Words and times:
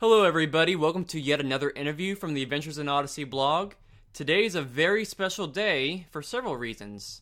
Hello, 0.00 0.24
everybody. 0.24 0.74
Welcome 0.76 1.04
to 1.06 1.20
yet 1.20 1.40
another 1.40 1.70
interview 1.70 2.14
from 2.14 2.32
the 2.34 2.42
Adventures 2.42 2.78
in 2.78 2.88
Odyssey 2.88 3.24
blog. 3.24 3.74
Today 4.14 4.44
is 4.46 4.54
a 4.54 4.62
very 4.62 5.04
special 5.04 5.46
day 5.46 6.06
for 6.10 6.22
several 6.22 6.56
reasons. 6.56 7.20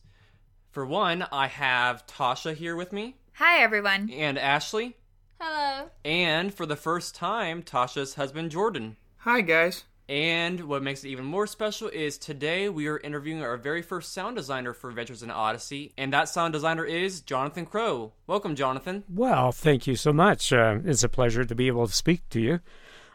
For 0.71 0.85
one, 0.85 1.25
I 1.31 1.47
have 1.47 2.07
Tasha 2.07 2.55
here 2.55 2.75
with 2.75 2.93
me, 2.93 3.17
Hi, 3.33 3.59
everyone. 3.61 4.09
and 4.11 4.37
Ashley, 4.37 4.95
Hello. 5.41 5.89
and 6.05 6.53
for 6.53 6.65
the 6.65 6.75
first 6.75 7.15
time, 7.15 7.63
Tasha's 7.63 8.15
husband 8.15 8.51
Jordan. 8.51 8.95
Hi, 9.19 9.41
guys. 9.41 9.83
And 10.09 10.61
what 10.61 10.81
makes 10.81 11.03
it 11.03 11.09
even 11.09 11.25
more 11.25 11.45
special 11.45 11.87
is 11.87 12.17
today 12.17 12.67
we 12.67 12.87
are 12.87 12.97
interviewing 12.97 13.43
our 13.43 13.57
very 13.57 13.83
first 13.83 14.11
sound 14.11 14.37
designer 14.37 14.73
for 14.73 14.89
Adventures 14.89 15.21
in 15.21 15.29
Odyssey, 15.29 15.93
and 15.99 16.11
that 16.13 16.27
sound 16.27 16.51
designer 16.51 16.83
is 16.83 17.21
Jonathan 17.21 17.67
Crowe. 17.67 18.13
Welcome, 18.25 18.55
Jonathan. 18.55 19.03
Well, 19.07 19.51
thank 19.51 19.85
you 19.85 19.95
so 19.95 20.11
much. 20.11 20.51
Uh, 20.51 20.79
it's 20.83 21.03
a 21.03 21.09
pleasure 21.09 21.45
to 21.45 21.53
be 21.53 21.67
able 21.67 21.85
to 21.85 21.93
speak 21.93 22.27
to 22.29 22.41
you. 22.41 22.59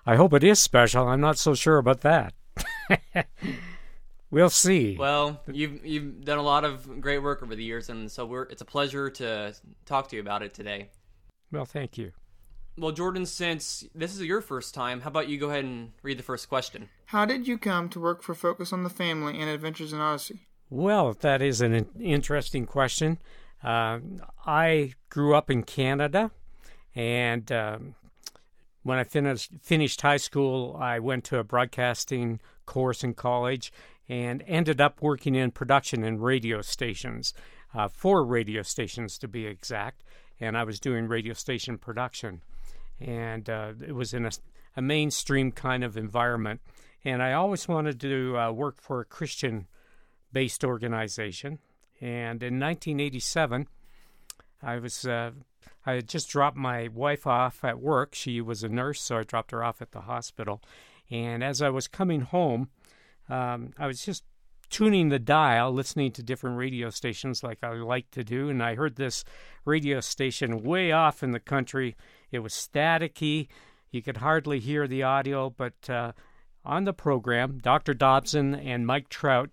I 0.07 0.15
hope 0.15 0.33
it 0.35 0.45
is 0.45 0.61
special. 0.61 1.09
I'm 1.09 1.21
not 1.21 1.37
so 1.37 1.53
sure 1.55 1.79
about 1.79 2.03
that. 2.03 2.33
we'll 4.31 4.49
see. 4.49 4.97
Well, 4.97 5.43
you've 5.51 5.85
you've 5.85 6.25
done 6.25 6.39
a 6.39 6.43
lot 6.43 6.63
of 6.63 7.01
great 7.01 7.25
work 7.25 7.43
over 7.43 7.57
the 7.57 7.65
years, 7.65 7.89
and 7.91 8.09
so 8.09 8.25
we're 8.25 8.45
it's 8.45 8.63
a 8.63 8.67
pleasure 8.67 9.11
to 9.11 9.53
talk 9.85 10.11
to 10.11 10.17
you 10.17 10.23
about 10.23 10.45
it 10.45 10.55
today. 10.55 10.91
Well, 11.51 11.65
thank 11.65 11.99
you. 11.99 12.13
Well, 12.77 12.91
Jordan, 12.91 13.25
since 13.25 13.87
this 13.95 14.15
is 14.15 14.23
your 14.23 14.41
first 14.41 14.75
time, 14.75 15.03
how 15.03 15.09
about 15.09 15.29
you 15.29 15.39
go 15.39 15.49
ahead 15.49 15.65
and 15.65 15.93
read 16.03 16.19
the 16.19 16.25
first 16.25 16.49
question? 16.49 16.89
How 17.07 17.25
did 17.25 17.47
you 17.47 17.57
come 17.57 17.89
to 17.91 18.01
work 18.01 18.23
for 18.23 18.35
Focus 18.35 18.73
on 18.73 18.83
the 18.83 18.91
Family 18.91 19.39
and 19.39 19.49
Adventures 19.49 19.93
in 19.93 20.01
Odyssey? 20.01 20.41
Well, 20.71 21.13
that 21.21 21.41
is 21.41 21.61
an 21.61 21.87
interesting 22.01 22.67
question. 22.67 23.19
Uh, 23.63 24.01
I 24.45 24.95
grew 25.09 25.37
up 25.37 25.51
in 25.51 25.63
Canada, 25.63 26.33
and 26.97 27.51
um, 27.53 27.95
when 28.83 28.99
I 28.99 29.05
finished 29.05 29.53
finished 29.63 30.01
high 30.01 30.17
school, 30.17 30.77
I 30.79 30.99
went 30.99 31.23
to 31.25 31.39
a 31.39 31.45
broadcasting 31.45 32.41
course 32.67 33.05
in 33.05 33.15
college 33.15 33.73
and 34.09 34.43
ended 34.47 34.81
up 34.81 35.01
working 35.01 35.37
in 35.37 35.51
production 35.53 36.03
in 36.03 36.21
radio 36.21 36.61
stations, 36.61 37.35
uh, 37.73 37.89
four 37.89 38.25
radio 38.25 38.63
stations 38.63 39.17
to 39.19 39.29
be 39.29 39.47
exact. 39.47 40.03
And 40.41 40.59
I 40.59 40.65
was 40.65 40.81
doing 40.81 41.07
radio 41.07 41.33
station 41.35 41.79
production, 41.79 42.43
and 43.01 43.49
uh, 43.49 43.73
it 43.87 43.95
was 43.95 44.15
in 44.15 44.27
a, 44.27 44.31
a 44.77 44.83
mainstream 44.83 45.53
kind 45.53 45.85
of 45.85 45.97
environment. 45.97 46.61
And 47.05 47.23
I 47.23 47.33
always 47.33 47.69
wanted 47.69 48.01
to 48.01 48.39
uh, 48.39 48.53
work 48.53 48.81
for 48.81 49.01
a 49.01 49.05
Christian 49.05 49.67
based 50.33 50.65
organization. 50.65 51.59
And 52.01 52.43
in 52.43 52.59
1987, 52.59 53.67
I 54.63 54.79
was 54.79 55.07
uh, 55.07 55.33
I 55.87 55.95
had 55.95 56.09
just 56.09 56.29
dropped 56.29 56.57
my 56.57 56.89
wife 56.89 57.27
off 57.27 57.63
at 57.65 57.81
work. 57.81 58.15
She 58.15 58.41
was 58.41 58.63
a 58.63 58.69
nurse, 58.69 59.01
so 59.01 59.19
I 59.19 59.23
dropped 59.23 59.51
her 59.51 59.63
off 59.63 59.83
at 59.83 59.93
the 59.93 60.03
hospital. 60.03 60.63
And 61.11 61.45
as 61.45 61.61
I 61.61 61.69
was 61.69 61.87
coming 61.87 62.23
home, 62.23 62.71
um, 63.29 63.73
I 63.79 63.87
was 63.87 64.05
just 64.05 64.25
tuning 64.71 65.11
the 65.11 65.19
dial, 65.19 65.73
listening 65.73 66.11
to 66.13 66.23
different 66.23 66.57
radio 66.57 66.91
stations 66.91 67.43
like 67.43 67.63
I 67.63 67.73
like 67.75 68.11
to 68.13 68.25
do, 68.25 68.49
and 68.49 68.63
I 68.63 68.75
heard 68.75 68.97
this 68.97 69.25
radio 69.65 70.01
station 70.01 70.63
way 70.63 70.91
off 70.91 71.23
in 71.23 71.33
the 71.33 71.41
country. 71.41 71.97
It 72.35 72.41
was 72.41 72.53
staticky. 72.53 73.49
You 73.91 74.03
could 74.03 74.19
hardly 74.19 74.59
hear 74.59 74.89
the 74.89 75.05
audio, 75.05 75.51
but 75.51 75.89
uh, 75.89 76.13
on 76.65 76.85
the 76.85 76.93
program, 76.93 77.59
Dr. 77.59 77.95
Dobson 77.95 78.55
and 78.55 78.87
Mike 78.87 79.09
Trout 79.09 79.51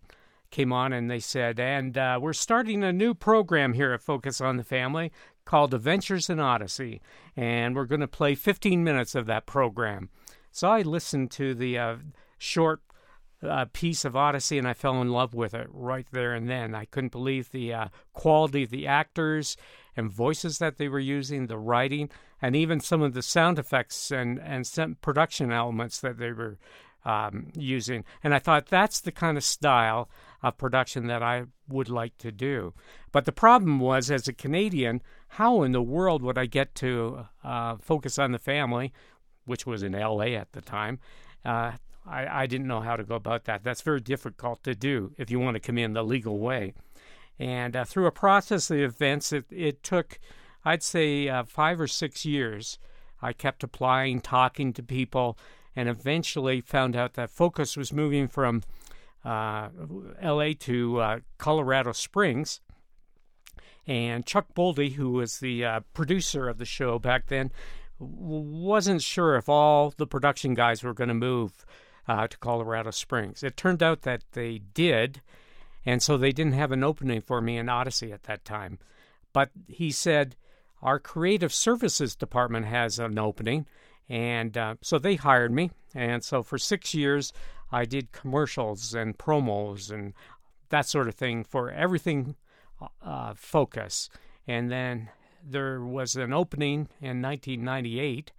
came 0.50 0.74
on 0.74 0.92
and 0.92 1.10
they 1.10 1.20
said, 1.20 1.60
and 1.60 1.98
uh, 1.98 2.20
we're 2.22 2.34
starting 2.34 2.84
a 2.84 2.92
new 2.92 3.14
program 3.14 3.74
here 3.74 3.94
at 3.94 4.02
Focus 4.02 4.42
on 4.42 4.58
the 4.58 4.64
Family 4.64 5.12
called 5.46 5.74
Adventures 5.74 6.30
in 6.30 6.40
Odyssey, 6.40 7.02
and 7.36 7.76
we're 7.76 7.86
going 7.86 8.02
to 8.02 8.08
play 8.08 8.36
15 8.36 8.84
minutes 8.84 9.16
of 9.16 9.28
that 9.28 9.46
program. 9.46 10.10
So 10.52 10.68
I 10.68 10.82
listened 10.82 11.32
to 11.32 11.54
the 11.54 11.78
uh, 11.78 11.96
short 12.38 12.82
uh, 13.44 13.66
piece 13.74 14.06
of 14.06 14.16
Odyssey 14.16 14.58
and 14.58 14.68
I 14.68 14.74
fell 14.74 15.02
in 15.02 15.10
love 15.10 15.34
with 15.34 15.54
it 15.54 15.68
right 15.72 16.06
there 16.12 16.34
and 16.34 16.50
then. 16.50 16.76
I 16.76 16.86
couldn't 16.86 17.12
believe 17.12 17.52
the 17.52 17.74
uh, 17.74 17.88
quality 18.14 18.64
of 18.64 18.70
the 18.70 18.88
actors 18.88 19.58
and 19.96 20.12
voices 20.12 20.58
that 20.60 20.78
they 20.78 20.88
were 20.88 21.00
using, 21.00 21.48
the 21.48 21.58
writing, 21.58 22.10
and 22.42 22.56
even 22.56 22.80
some 22.80 23.02
of 23.02 23.14
the 23.14 23.22
sound 23.22 23.60
effects 23.60 24.12
and, 24.12 24.40
and 24.40 24.66
production 25.02 25.52
elements 25.52 26.00
that 26.00 26.18
they 26.18 26.32
were 26.32 26.58
um, 27.06 27.52
using. 27.56 28.04
And 28.24 28.34
I 28.34 28.40
thought 28.40 28.68
that's 28.68 29.02
the 29.02 29.12
kind 29.12 29.38
of 29.38 29.44
style 29.44 30.10
of 30.44 30.58
production 30.58 31.08
that 31.08 31.24
I 31.24 31.46
would 31.68 31.90
like 31.90 32.18
to 32.20 32.32
do. 32.32 32.74
But 33.12 33.26
the 33.26 33.32
problem 33.32 33.80
was, 33.80 34.10
as 34.10 34.28
a 34.28 34.34
Canadian, 34.34 35.02
how 35.30 35.64
in 35.64 35.72
the 35.72 35.82
world 35.82 36.22
would 36.24 36.38
I 36.38 36.46
get 36.46 36.76
to 36.76 37.26
uh, 37.44 37.78
focus 37.78 38.18
on 38.20 38.32
the 38.32 38.40
family, 38.40 38.94
which 39.46 39.66
was 39.66 39.84
in 39.84 39.94
LA 39.94 40.34
at 40.36 40.52
the 40.54 40.62
time? 40.62 41.00
Uh, 41.44 41.74
I, 42.06 42.44
I 42.44 42.46
didn't 42.48 42.68
know 42.68 42.82
how 42.82 42.96
to 42.96 43.04
go 43.04 43.16
about 43.16 43.46
that. 43.46 43.64
That's 43.64 43.82
very 43.82 44.02
difficult 44.02 44.64
to 44.64 44.76
do 44.76 45.14
if 45.18 45.30
you 45.30 45.40
want 45.40 45.56
to 45.56 45.60
come 45.60 45.78
in 45.78 45.94
the 45.94 46.04
legal 46.04 46.40
way. 46.40 46.74
And 47.42 47.76
uh, 47.76 47.86
through 47.86 48.06
a 48.06 48.12
process 48.12 48.70
of 48.70 48.78
events, 48.78 49.34
it, 49.34 49.46
it 49.50 49.82
took, 49.82 50.20
I'd 50.64 50.84
say, 50.84 51.28
uh, 51.28 51.44
five 51.44 51.82
or 51.82 51.88
six 51.88 52.24
years. 52.24 52.78
I 53.20 53.34
kept 53.34 53.64
applying, 53.64 54.22
talking 54.22 54.74
to 54.74 54.84
people, 54.84 55.40
and 55.76 55.90
eventually 55.90 56.62
found 56.62 56.96
out 56.96 57.16
that 57.16 57.32
focus 57.32 57.76
was 57.76 57.92
moving 57.92 58.28
from 58.28 58.62
uh, 59.26 59.70
LA 60.24 60.52
to 60.60 61.00
uh, 61.00 61.20
Colorado 61.40 61.94
Springs. 61.94 62.62
And 63.88 64.24
Chuck 64.24 64.54
Bolte, 64.56 64.94
who 64.94 65.10
was 65.10 65.40
the 65.40 65.66
uh, 65.66 65.80
producer 65.96 66.48
of 66.48 66.60
the 66.60 66.66
show 66.66 67.00
back 67.00 67.26
then, 67.26 67.52
wasn't 67.98 69.02
sure 69.02 69.36
if 69.36 69.50
all 69.50 69.96
the 69.98 70.06
production 70.06 70.54
guys 70.54 70.84
were 70.84 70.94
going 70.94 71.08
to 71.08 71.16
move 71.16 71.66
uh, 72.08 72.28
to 72.28 72.38
Colorado 72.38 72.92
Springs. 72.92 73.42
It 73.42 73.58
turned 73.58 73.82
out 73.82 74.04
that 74.04 74.22
they 74.34 74.60
did, 74.60 75.22
and 75.86 76.02
so 76.02 76.18
they 76.18 76.32
didn't 76.32 76.54
have 76.54 76.72
an 76.72 76.84
opening 76.84 77.22
for 77.22 77.42
me 77.42 77.58
in 77.58 77.70
Odyssey 77.70 78.12
at 78.12 78.24
that 78.24 78.46
time. 78.46 78.80
But 79.34 79.50
he 79.68 79.92
said, 79.92 80.36
Our 80.82 81.00
creative 81.00 81.54
services 81.54 82.16
department 82.16 82.68
has 82.68 83.00
an 83.00 83.18
opening. 83.18 83.66
And 84.10 84.58
uh, 84.58 84.76
so 84.82 85.00
they 85.00 85.16
hired 85.16 85.52
me. 85.52 85.72
And 85.96 86.24
so 86.24 86.44
for 86.44 86.58
six 86.58 86.94
years, 86.94 87.32
I 87.72 87.86
did 87.86 88.12
commercials 88.12 88.94
and 88.94 89.18
promos 89.18 89.92
and 89.92 90.14
that 90.70 90.86
sort 90.86 91.08
of 91.08 91.16
thing 91.16 91.44
for 91.44 91.72
everything 91.72 92.36
uh, 93.02 93.34
Focus. 93.36 94.10
And 94.48 94.72
then 94.72 95.10
there 95.44 95.82
was 95.82 96.16
an 96.16 96.34
opening 96.34 96.90
in 97.00 97.22
1998 97.22 98.32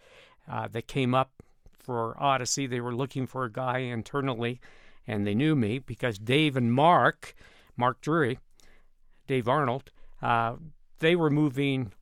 uh, 0.51 0.69
that 0.69 0.87
came 0.87 1.15
up 1.15 1.31
for 1.79 2.21
Odyssey. 2.21 2.67
They 2.67 2.81
were 2.81 2.95
looking 2.95 3.27
for 3.27 3.45
a 3.45 3.53
guy 3.53 3.79
internally, 3.79 4.61
and 5.07 5.27
they 5.27 5.35
knew 5.35 5.57
me 5.57 5.79
because 5.79 6.19
Dave 6.19 6.57
and 6.57 6.73
Mark, 6.73 7.35
Mark 7.77 8.01
Drury, 8.01 8.39
Dave 9.27 9.49
Arnold, 9.49 9.91
uh, 10.21 10.57
they 10.99 11.17
were 11.17 11.31
moving 11.31 11.93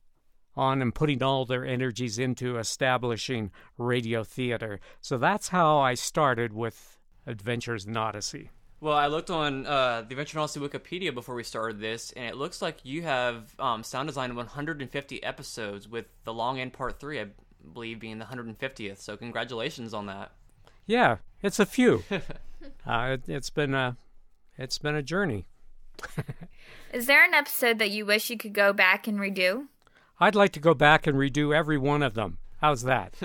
on 0.55 0.81
and 0.81 0.93
putting 0.93 1.23
all 1.23 1.45
their 1.45 1.65
energies 1.65 2.19
into 2.19 2.57
establishing 2.57 3.51
radio 3.77 4.23
theater. 4.23 4.79
So 4.99 5.17
that's 5.17 5.49
how 5.49 5.79
I 5.79 5.93
started 5.93 6.53
with 6.53 6.99
Adventures 7.25 7.85
in 7.85 7.95
Odyssey. 7.95 8.51
Well, 8.81 8.97
I 8.97 9.07
looked 9.07 9.29
on 9.29 9.67
uh, 9.67 10.01
the 10.01 10.13
Adventure 10.13 10.39
in 10.39 10.41
Odyssey 10.41 10.59
Wikipedia 10.59 11.13
before 11.13 11.35
we 11.35 11.43
started 11.43 11.79
this, 11.79 12.11
and 12.13 12.25
it 12.25 12.35
looks 12.35 12.61
like 12.61 12.83
you 12.83 13.03
have 13.03 13.53
um, 13.59 13.83
sound 13.83 14.07
designed 14.07 14.35
150 14.35 15.23
episodes, 15.23 15.87
with 15.87 16.05
the 16.23 16.33
long 16.33 16.59
end 16.59 16.73
part 16.73 16.99
three, 16.99 17.19
I 17.19 17.27
believe, 17.73 17.99
being 17.99 18.17
the 18.17 18.25
150th. 18.25 18.97
So 18.97 19.15
congratulations 19.15 19.93
on 19.93 20.07
that. 20.07 20.31
Yeah, 20.85 21.17
it's 21.41 21.59
a 21.59 21.65
few. 21.65 22.03
uh, 22.11 22.19
it, 23.17 23.23
it's 23.27 23.49
been 23.49 23.73
a, 23.73 23.97
it's 24.57 24.77
been 24.77 24.95
a 24.95 25.03
journey. 25.03 25.45
Is 26.93 27.05
there 27.05 27.23
an 27.23 27.33
episode 27.33 27.79
that 27.79 27.91
you 27.91 28.05
wish 28.05 28.29
you 28.29 28.37
could 28.37 28.53
go 28.53 28.73
back 28.73 29.07
and 29.07 29.19
redo? 29.19 29.67
I'd 30.19 30.35
like 30.35 30.51
to 30.53 30.59
go 30.59 30.73
back 30.73 31.07
and 31.07 31.17
redo 31.17 31.55
every 31.55 31.77
one 31.77 32.03
of 32.03 32.13
them. 32.13 32.37
How's 32.59 32.83
that? 32.83 33.15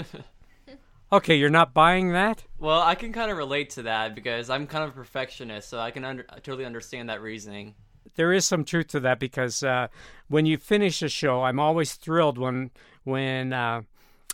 okay, 1.12 1.37
you're 1.37 1.50
not 1.50 1.75
buying 1.75 2.13
that? 2.13 2.45
Well, 2.59 2.81
I 2.81 2.95
can 2.95 3.13
kind 3.13 3.31
of 3.31 3.36
relate 3.36 3.71
to 3.71 3.83
that 3.83 4.15
because 4.15 4.48
I'm 4.48 4.66
kind 4.66 4.84
of 4.84 4.91
a 4.91 4.95
perfectionist, 4.95 5.69
so 5.69 5.78
I 5.78 5.91
can 5.91 6.04
under- 6.04 6.27
totally 6.42 6.65
understand 6.65 7.10
that 7.10 7.21
reasoning. 7.21 7.75
There 8.15 8.33
is 8.33 8.47
some 8.47 8.65
truth 8.65 8.89
to 8.89 9.01
that 9.01 9.19
because 9.19 9.63
uh, 9.63 9.89
when 10.28 10.47
you 10.47 10.57
finish 10.57 11.03
a 11.03 11.09
show, 11.09 11.42
I'm 11.42 11.60
always 11.60 11.95
thrilled 11.95 12.39
when 12.39 12.71
when 13.04 13.53
uh, 13.53 13.83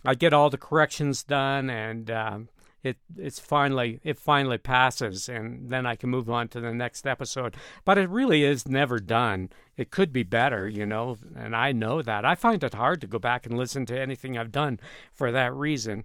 I 0.05 0.14
get 0.14 0.32
all 0.32 0.50
the 0.50 0.58
corrections 0.58 1.25
done 1.25 1.69
and 1.69 2.11
uh, 2.11 2.38
it 2.82 2.99
it's 3.17 3.38
finally 3.38 4.00
it 4.02 4.19
finally 4.19 4.58
passes, 4.58 5.29
and 5.29 5.70
then 5.70 5.87
I 5.87 5.94
can 5.94 6.11
move 6.11 6.29
on 6.29 6.49
to 6.49 6.61
the 6.61 6.75
next 6.75 7.06
episode. 7.06 7.56
But 7.84 7.99
it 7.99 8.08
really 8.08 8.44
is 8.44 8.67
never 8.67 8.99
done. 8.99 9.50
It 9.76 9.90
could 9.90 10.12
be 10.12 10.25
better, 10.25 10.69
you 10.69 10.84
know, 10.84 11.19
and 11.37 11.55
I 11.55 11.73
know 11.73 12.02
that. 12.02 12.25
I 12.25 12.34
find 12.34 12.62
it 12.64 12.75
hard 12.75 13.00
to 13.00 13.06
go 13.06 13.19
back 13.19 13.46
and 13.46 13.56
listen 13.56 13.87
to 13.87 14.00
anything 14.00 14.37
I've 14.37 14.52
done 14.52 14.81
for 15.12 15.31
that 15.31 15.55
reason. 15.55 16.05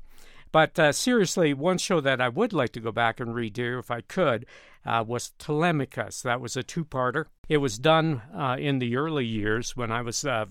But 0.51 0.79
uh, 0.79 0.91
seriously, 0.91 1.53
one 1.53 1.77
show 1.77 1.99
that 2.01 2.21
I 2.21 2.29
would 2.29 2.53
like 2.53 2.71
to 2.73 2.79
go 2.79 2.91
back 2.91 3.19
and 3.19 3.35
redo 3.35 3.79
if 3.79 3.91
I 3.91 4.01
could 4.01 4.45
uh, 4.85 5.03
was 5.05 5.31
Telemachus. 5.37 6.21
That 6.21 6.39
was 6.39 6.55
a 6.55 6.63
two 6.63 6.85
parter. 6.85 7.25
It 7.49 7.57
was 7.57 7.77
done 7.77 8.21
uh, 8.33 8.55
in 8.57 8.79
the 8.79 8.95
early 8.95 9.25
years 9.25 9.75
when 9.75 9.91
I 9.91 10.01
was 10.01 10.23
uh, 10.23 10.45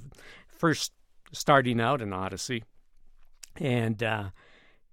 first 0.49 0.93
starting 1.33 1.81
out 1.81 2.03
in 2.03 2.13
Odyssey. 2.13 2.65
And 3.59 4.03
uh, 4.03 4.31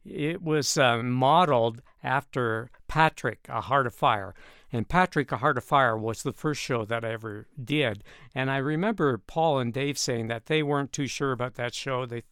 it 0.06 0.42
was 0.42 0.78
uh, 0.78 1.02
modeled 1.04 1.82
after 2.04 2.70
Patrick, 2.88 3.46
A 3.50 3.62
Heart 3.62 3.88
of 3.88 3.96
Fire. 3.96 4.34
And 4.72 4.90
Patrick, 4.90 5.32
A 5.32 5.38
Heart 5.38 5.60
of 5.60 5.64
Fire 5.64 5.98
was 5.98 6.24
the 6.24 6.34
first 6.34 6.62
show 6.62 6.84
that 6.86 7.06
I 7.06 7.12
ever 7.14 7.48
did. 7.64 8.04
And 8.34 8.50
I 8.50 8.58
remember 8.58 9.18
Paul 9.18 9.60
and 9.60 9.72
Dave 9.72 9.98
saying 9.98 10.28
that 10.28 10.48
they 10.48 10.64
weren't 10.64 10.92
too 10.92 11.08
sure 11.08 11.32
about 11.32 11.56
that 11.56 11.74
show. 11.74 12.06
They 12.06 12.24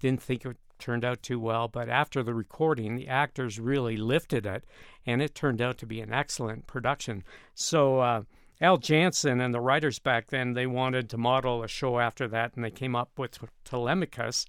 didn't 0.00 0.22
think 0.22 0.44
it 0.44 0.56
turned 0.78 1.04
out 1.04 1.22
too 1.22 1.38
well. 1.38 1.68
But 1.68 1.88
after 1.88 2.22
the 2.22 2.34
recording, 2.34 2.96
the 2.96 3.06
actors 3.06 3.60
really 3.60 3.96
lifted 3.96 4.46
it, 4.46 4.64
and 5.06 5.22
it 5.22 5.34
turned 5.34 5.62
out 5.62 5.78
to 5.78 5.86
be 5.86 6.00
an 6.00 6.12
excellent 6.12 6.66
production. 6.66 7.22
So, 7.54 8.00
uh, 8.00 8.22
Al 8.60 8.76
Janssen 8.76 9.40
and 9.40 9.54
the 9.54 9.60
writers 9.60 9.98
back 9.98 10.28
then, 10.28 10.52
they 10.52 10.66
wanted 10.66 11.08
to 11.10 11.16
model 11.16 11.62
a 11.62 11.68
show 11.68 11.98
after 11.98 12.28
that, 12.28 12.54
and 12.54 12.64
they 12.64 12.70
came 12.70 12.94
up 12.94 13.10
with 13.16 13.38
Telemachus. 13.64 14.44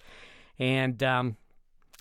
And 0.60 1.02
um, 1.02 1.38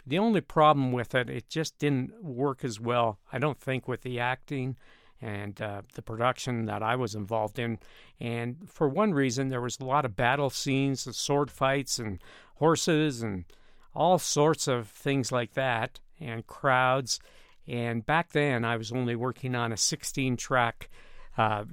the 0.06 0.18
only 0.18 0.40
problem 0.40 0.92
with 0.92 1.14
it, 1.14 1.28
it 1.28 1.48
just 1.48 1.78
didn't 1.78 2.22
work 2.22 2.64
as 2.64 2.80
well, 2.80 3.18
I 3.32 3.38
don't 3.38 3.60
think, 3.60 3.86
with 3.86 4.02
the 4.02 4.20
acting 4.20 4.76
and 5.20 5.60
uh, 5.60 5.82
the 5.94 6.02
production 6.02 6.64
that 6.66 6.82
I 6.82 6.96
was 6.96 7.14
involved 7.14 7.58
in. 7.58 7.78
And 8.18 8.68
for 8.68 8.88
one 8.88 9.12
reason, 9.12 9.48
there 9.48 9.60
was 9.60 9.78
a 9.78 9.84
lot 9.84 10.04
of 10.04 10.16
battle 10.16 10.50
scenes, 10.50 11.06
and 11.06 11.14
sword 11.14 11.50
fights, 11.50 11.98
and 11.98 12.20
horses, 12.56 13.22
and 13.22 13.44
all 13.94 14.18
sorts 14.18 14.66
of 14.66 14.88
things 14.88 15.30
like 15.30 15.54
that, 15.54 16.00
and 16.18 16.46
crowds. 16.46 17.20
And 17.66 18.04
back 18.04 18.32
then, 18.32 18.64
I 18.64 18.76
was 18.76 18.92
only 18.92 19.14
working 19.14 19.54
on 19.54 19.72
a 19.72 19.76
16 19.76 20.36
track 20.36 20.88
uh, 21.36 21.64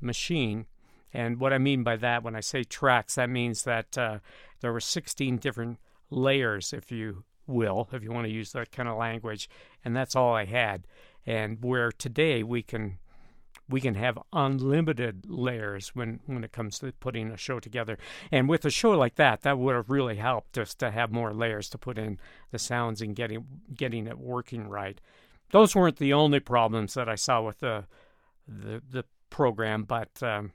machine. 0.00 0.66
And 1.14 1.40
what 1.40 1.52
I 1.52 1.58
mean 1.58 1.84
by 1.84 1.96
that, 1.96 2.22
when 2.22 2.36
I 2.36 2.40
say 2.40 2.64
tracks, 2.64 3.14
that 3.14 3.30
means 3.30 3.62
that 3.62 3.96
uh, 3.96 4.18
there 4.60 4.72
were 4.72 4.80
16 4.80 5.38
different 5.38 5.78
layers, 6.10 6.72
if 6.72 6.90
you 6.90 7.24
will, 7.48 7.88
if 7.92 8.02
you 8.02 8.12
want 8.12 8.26
to 8.26 8.32
use 8.32 8.52
that 8.52 8.70
kind 8.70 8.88
of 8.88 8.96
language, 8.96 9.48
and 9.84 9.96
that's 9.96 10.14
all 10.14 10.34
I 10.34 10.44
had. 10.44 10.86
And 11.26 11.58
where 11.62 11.90
today 11.90 12.42
we 12.42 12.62
can 12.62 12.98
we 13.68 13.80
can 13.80 13.94
have 13.96 14.18
unlimited 14.32 15.24
layers 15.28 15.94
when 15.94 16.20
when 16.26 16.44
it 16.44 16.52
comes 16.52 16.78
to 16.78 16.92
putting 16.92 17.30
a 17.30 17.36
show 17.36 17.60
together. 17.60 17.98
And 18.32 18.48
with 18.48 18.64
a 18.64 18.70
show 18.70 18.92
like 18.92 19.16
that, 19.16 19.42
that 19.42 19.58
would 19.58 19.74
have 19.74 19.90
really 19.90 20.16
helped 20.16 20.56
us 20.56 20.74
to 20.76 20.90
have 20.90 21.10
more 21.12 21.34
layers 21.34 21.68
to 21.70 21.78
put 21.78 21.98
in 21.98 22.18
the 22.50 22.58
sounds 22.58 23.02
and 23.02 23.14
getting 23.14 23.46
getting 23.74 24.06
it 24.06 24.18
working 24.18 24.68
right. 24.68 25.00
Those 25.50 25.74
weren't 25.74 25.96
the 25.96 26.12
only 26.12 26.40
problems 26.40 26.94
that 26.94 27.08
I 27.08 27.14
saw 27.14 27.42
with 27.42 27.60
the 27.60 27.84
the 28.46 28.82
the 28.90 29.04
program, 29.30 29.84
but 29.84 30.22
um, 30.22 30.52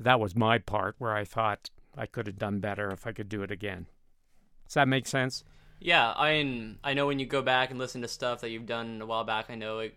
that 0.00 0.20
was 0.20 0.34
my 0.34 0.58
part 0.58 0.96
where 0.98 1.14
I 1.14 1.24
thought 1.24 1.70
I 1.96 2.06
could 2.06 2.26
have 2.26 2.38
done 2.38 2.60
better 2.60 2.90
if 2.90 3.06
I 3.06 3.12
could 3.12 3.28
do 3.28 3.42
it 3.42 3.50
again. 3.50 3.86
Does 4.64 4.74
that 4.74 4.88
make 4.88 5.06
sense? 5.06 5.44
Yeah, 5.84 6.12
I 6.16 6.74
I 6.84 6.94
know 6.94 7.06
when 7.06 7.18
you 7.18 7.26
go 7.26 7.42
back 7.42 7.70
and 7.70 7.78
listen 7.78 8.02
to 8.02 8.08
stuff 8.08 8.40
that 8.40 8.50
you've 8.50 8.66
done 8.66 9.00
a 9.02 9.06
while 9.06 9.24
back, 9.24 9.46
I 9.48 9.54
know 9.56 9.80
it, 9.80 9.94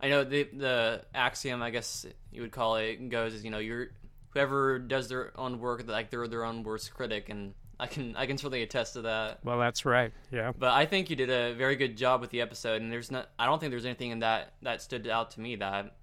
I 0.00 0.08
know 0.08 0.24
the 0.24 0.44
the 0.44 1.04
axiom 1.14 1.62
I 1.62 1.70
guess 1.70 2.06
you 2.32 2.42
would 2.42 2.52
call 2.52 2.76
it 2.76 3.08
goes 3.08 3.34
is 3.34 3.44
you 3.44 3.50
know 3.50 3.58
you're 3.58 3.88
whoever 4.30 4.78
does 4.78 5.08
their 5.08 5.38
own 5.38 5.58
work 5.58 5.84
like 5.86 6.10
they're 6.10 6.28
their 6.28 6.44
own 6.44 6.62
worst 6.62 6.94
critic 6.94 7.28
and 7.28 7.54
I 7.80 7.86
can 7.86 8.16
I 8.16 8.26
can 8.26 8.38
certainly 8.38 8.62
attest 8.62 8.94
to 8.94 9.02
that. 9.02 9.38
Well, 9.44 9.58
that's 9.58 9.84
right. 9.84 10.12
Yeah. 10.32 10.52
But 10.56 10.72
I 10.72 10.86
think 10.86 11.10
you 11.10 11.16
did 11.16 11.30
a 11.30 11.54
very 11.54 11.76
good 11.76 11.96
job 11.96 12.20
with 12.20 12.30
the 12.30 12.40
episode, 12.40 12.82
and 12.82 12.90
there's 12.90 13.10
not. 13.10 13.28
I 13.38 13.46
don't 13.46 13.60
think 13.60 13.70
there's 13.70 13.84
anything 13.84 14.10
in 14.10 14.18
that 14.20 14.54
that 14.62 14.82
stood 14.82 15.06
out 15.06 15.30
to 15.32 15.40
me 15.40 15.56
that 15.56 15.94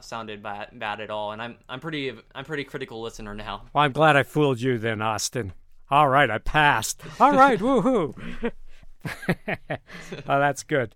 sounded 0.00 0.42
bad, 0.42 0.68
bad 0.72 1.00
at 1.00 1.10
all. 1.10 1.32
And 1.32 1.40
I'm 1.40 1.56
I'm 1.68 1.80
pretty 1.80 2.12
I'm 2.34 2.44
pretty 2.44 2.64
critical 2.64 3.00
listener 3.02 3.34
now. 3.34 3.64
Well, 3.72 3.84
I'm 3.84 3.92
glad 3.92 4.16
I 4.16 4.24
fooled 4.24 4.60
you 4.60 4.78
then, 4.78 5.00
Austin. 5.00 5.52
All 5.92 6.08
right, 6.08 6.30
I 6.30 6.38
passed. 6.38 7.02
All 7.20 7.32
right, 7.32 7.58
woohoo! 7.58 8.14
oh, 9.04 9.76
that's 10.26 10.62
good. 10.62 10.94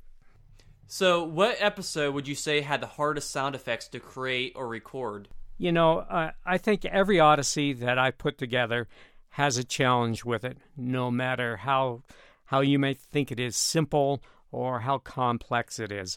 So, 0.87 1.23
what 1.23 1.59
episode 1.61 2.15
would 2.15 2.27
you 2.27 2.35
say 2.35 2.63
had 2.63 2.81
the 2.81 2.87
hardest 2.87 3.31
sound 3.31 3.55
effects 3.55 3.89
to 3.89 4.01
create 4.01 4.55
or 4.57 4.67
record? 4.67 5.29
You 5.59 5.71
know, 5.71 5.99
uh, 5.99 6.31
I 6.47 6.57
think 6.57 6.87
every 6.87 7.21
Odyssey 7.21 7.75
that 7.75 7.99
I 7.99 8.11
put 8.11 8.39
together 8.39 8.89
has 9.33 9.59
a 9.59 9.65
challenge 9.65 10.25
with 10.25 10.45
it, 10.45 10.57
no 10.79 11.11
matter 11.11 11.59
how 11.59 12.03
how 12.47 12.63
you 12.63 12.79
may 12.79 12.95
think 12.95 13.31
it 13.31 13.39
is 13.39 13.55
simple 13.55 14.23
or 14.51 14.81
how 14.81 14.97
complex 14.97 15.79
it 15.79 15.93
is. 15.93 16.17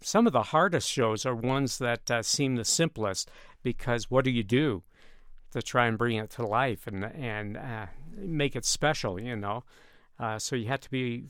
Some 0.00 0.26
of 0.26 0.32
the 0.32 0.44
hardest 0.44 0.90
shows 0.90 1.26
are 1.26 1.36
ones 1.36 1.76
that 1.76 2.10
uh, 2.10 2.22
seem 2.22 2.56
the 2.56 2.64
simplest 2.64 3.30
because 3.62 4.10
what 4.10 4.24
do 4.24 4.30
you 4.30 4.42
do 4.42 4.82
to 5.54 5.62
try 5.62 5.86
and 5.86 5.98
bring 5.98 6.18
it 6.18 6.30
to 6.30 6.46
life 6.46 6.86
and 6.86 7.04
and 7.04 7.56
uh, 7.56 7.86
make 8.16 8.54
it 8.54 8.64
special? 8.64 9.20
You 9.20 9.36
know, 9.36 9.64
uh, 10.20 10.38
so 10.38 10.54
you 10.54 10.66
have 10.68 10.80
to 10.80 10.90
be 10.90 11.24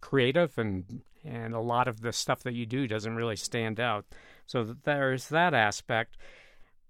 creative 0.00 0.58
and 0.58 1.02
and 1.24 1.54
a 1.54 1.60
lot 1.60 1.88
of 1.88 2.00
the 2.00 2.12
stuff 2.12 2.42
that 2.42 2.54
you 2.54 2.66
do 2.66 2.86
doesn't 2.86 3.16
really 3.16 3.36
stand 3.36 3.80
out. 3.80 4.04
So 4.46 4.76
there's 4.84 5.28
that 5.28 5.54
aspect. 5.54 6.16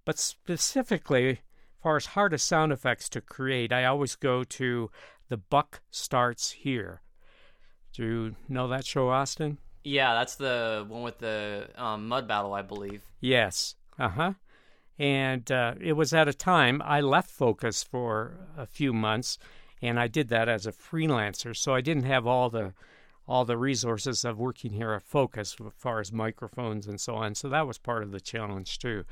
But 0.04 0.18
specifically, 0.18 1.30
as 1.30 1.38
far 1.82 1.96
as 1.96 2.06
hardest 2.06 2.46
sound 2.46 2.72
effects 2.72 3.08
to 3.10 3.20
create, 3.20 3.72
I 3.72 3.84
always 3.84 4.14
go 4.14 4.44
to 4.44 4.90
the 5.28 5.36
buck 5.36 5.80
starts 5.90 6.50
here. 6.50 7.00
Do 7.92 8.04
you 8.04 8.36
know 8.48 8.68
that 8.68 8.84
show, 8.84 9.08
Austin? 9.08 9.58
Yeah, 9.82 10.14
that's 10.14 10.36
the 10.36 10.84
one 10.86 11.02
with 11.02 11.18
the 11.18 11.68
um, 11.76 12.08
mud 12.08 12.28
battle, 12.28 12.52
I 12.52 12.62
believe. 12.62 13.02
Yes. 13.20 13.74
Uh 13.98 14.08
huh. 14.08 14.32
And 14.98 15.50
uh, 15.52 15.74
it 15.80 15.92
was 15.92 16.14
at 16.14 16.28
a 16.28 16.32
time 16.32 16.80
I 16.84 17.00
left 17.00 17.30
Focus 17.30 17.82
for 17.82 18.38
a 18.56 18.66
few 18.66 18.92
months, 18.92 19.38
and 19.82 20.00
I 20.00 20.08
did 20.08 20.28
that 20.28 20.48
as 20.48 20.66
a 20.66 20.72
freelancer. 20.72 21.54
So 21.54 21.74
I 21.74 21.80
didn't 21.80 22.04
have 22.04 22.26
all 22.26 22.50
the 22.50 22.72
all 23.28 23.44
the 23.44 23.58
resources 23.58 24.24
of 24.24 24.38
working 24.38 24.72
here 24.72 24.92
at 24.92 25.02
Focus 25.02 25.56
as 25.60 25.72
far 25.76 25.98
as 25.98 26.12
microphones 26.12 26.86
and 26.86 27.00
so 27.00 27.16
on. 27.16 27.34
So 27.34 27.48
that 27.48 27.66
was 27.66 27.76
part 27.76 28.04
of 28.04 28.12
the 28.12 28.20
challenge 28.20 28.78
too. 28.78 29.04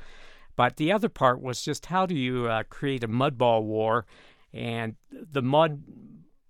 But 0.55 0.77
the 0.77 0.91
other 0.91 1.09
part 1.09 1.41
was 1.41 1.61
just 1.61 1.87
how 1.87 2.05
do 2.05 2.15
you 2.15 2.47
uh, 2.47 2.63
create 2.69 3.03
a 3.03 3.09
mud 3.09 3.37
ball 3.37 3.63
war, 3.63 4.05
and 4.53 4.95
the 5.11 5.41
mud 5.41 5.83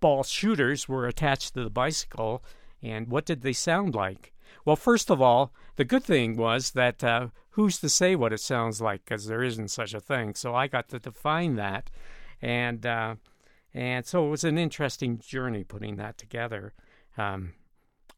ball 0.00 0.22
shooters 0.22 0.88
were 0.88 1.06
attached 1.06 1.54
to 1.54 1.64
the 1.64 1.70
bicycle, 1.70 2.44
and 2.82 3.08
what 3.08 3.26
did 3.26 3.42
they 3.42 3.52
sound 3.52 3.94
like? 3.94 4.32
Well, 4.64 4.76
first 4.76 5.10
of 5.10 5.20
all, 5.20 5.52
the 5.76 5.84
good 5.84 6.04
thing 6.04 6.36
was 6.36 6.72
that 6.72 7.02
uh, 7.04 7.28
who's 7.50 7.78
to 7.78 7.88
say 7.88 8.14
what 8.14 8.32
it 8.32 8.40
sounds 8.40 8.80
like 8.80 9.04
because 9.04 9.26
there 9.26 9.42
isn't 9.42 9.68
such 9.68 9.94
a 9.94 10.00
thing. 10.00 10.34
So 10.34 10.54
I 10.54 10.66
got 10.66 10.88
to 10.90 10.98
define 10.98 11.56
that, 11.56 11.90
and 12.42 12.84
uh, 12.84 13.14
and 13.72 14.06
so 14.06 14.26
it 14.26 14.30
was 14.30 14.44
an 14.44 14.58
interesting 14.58 15.18
journey 15.18 15.64
putting 15.64 15.96
that 15.96 16.18
together. 16.18 16.74
Um, 17.16 17.54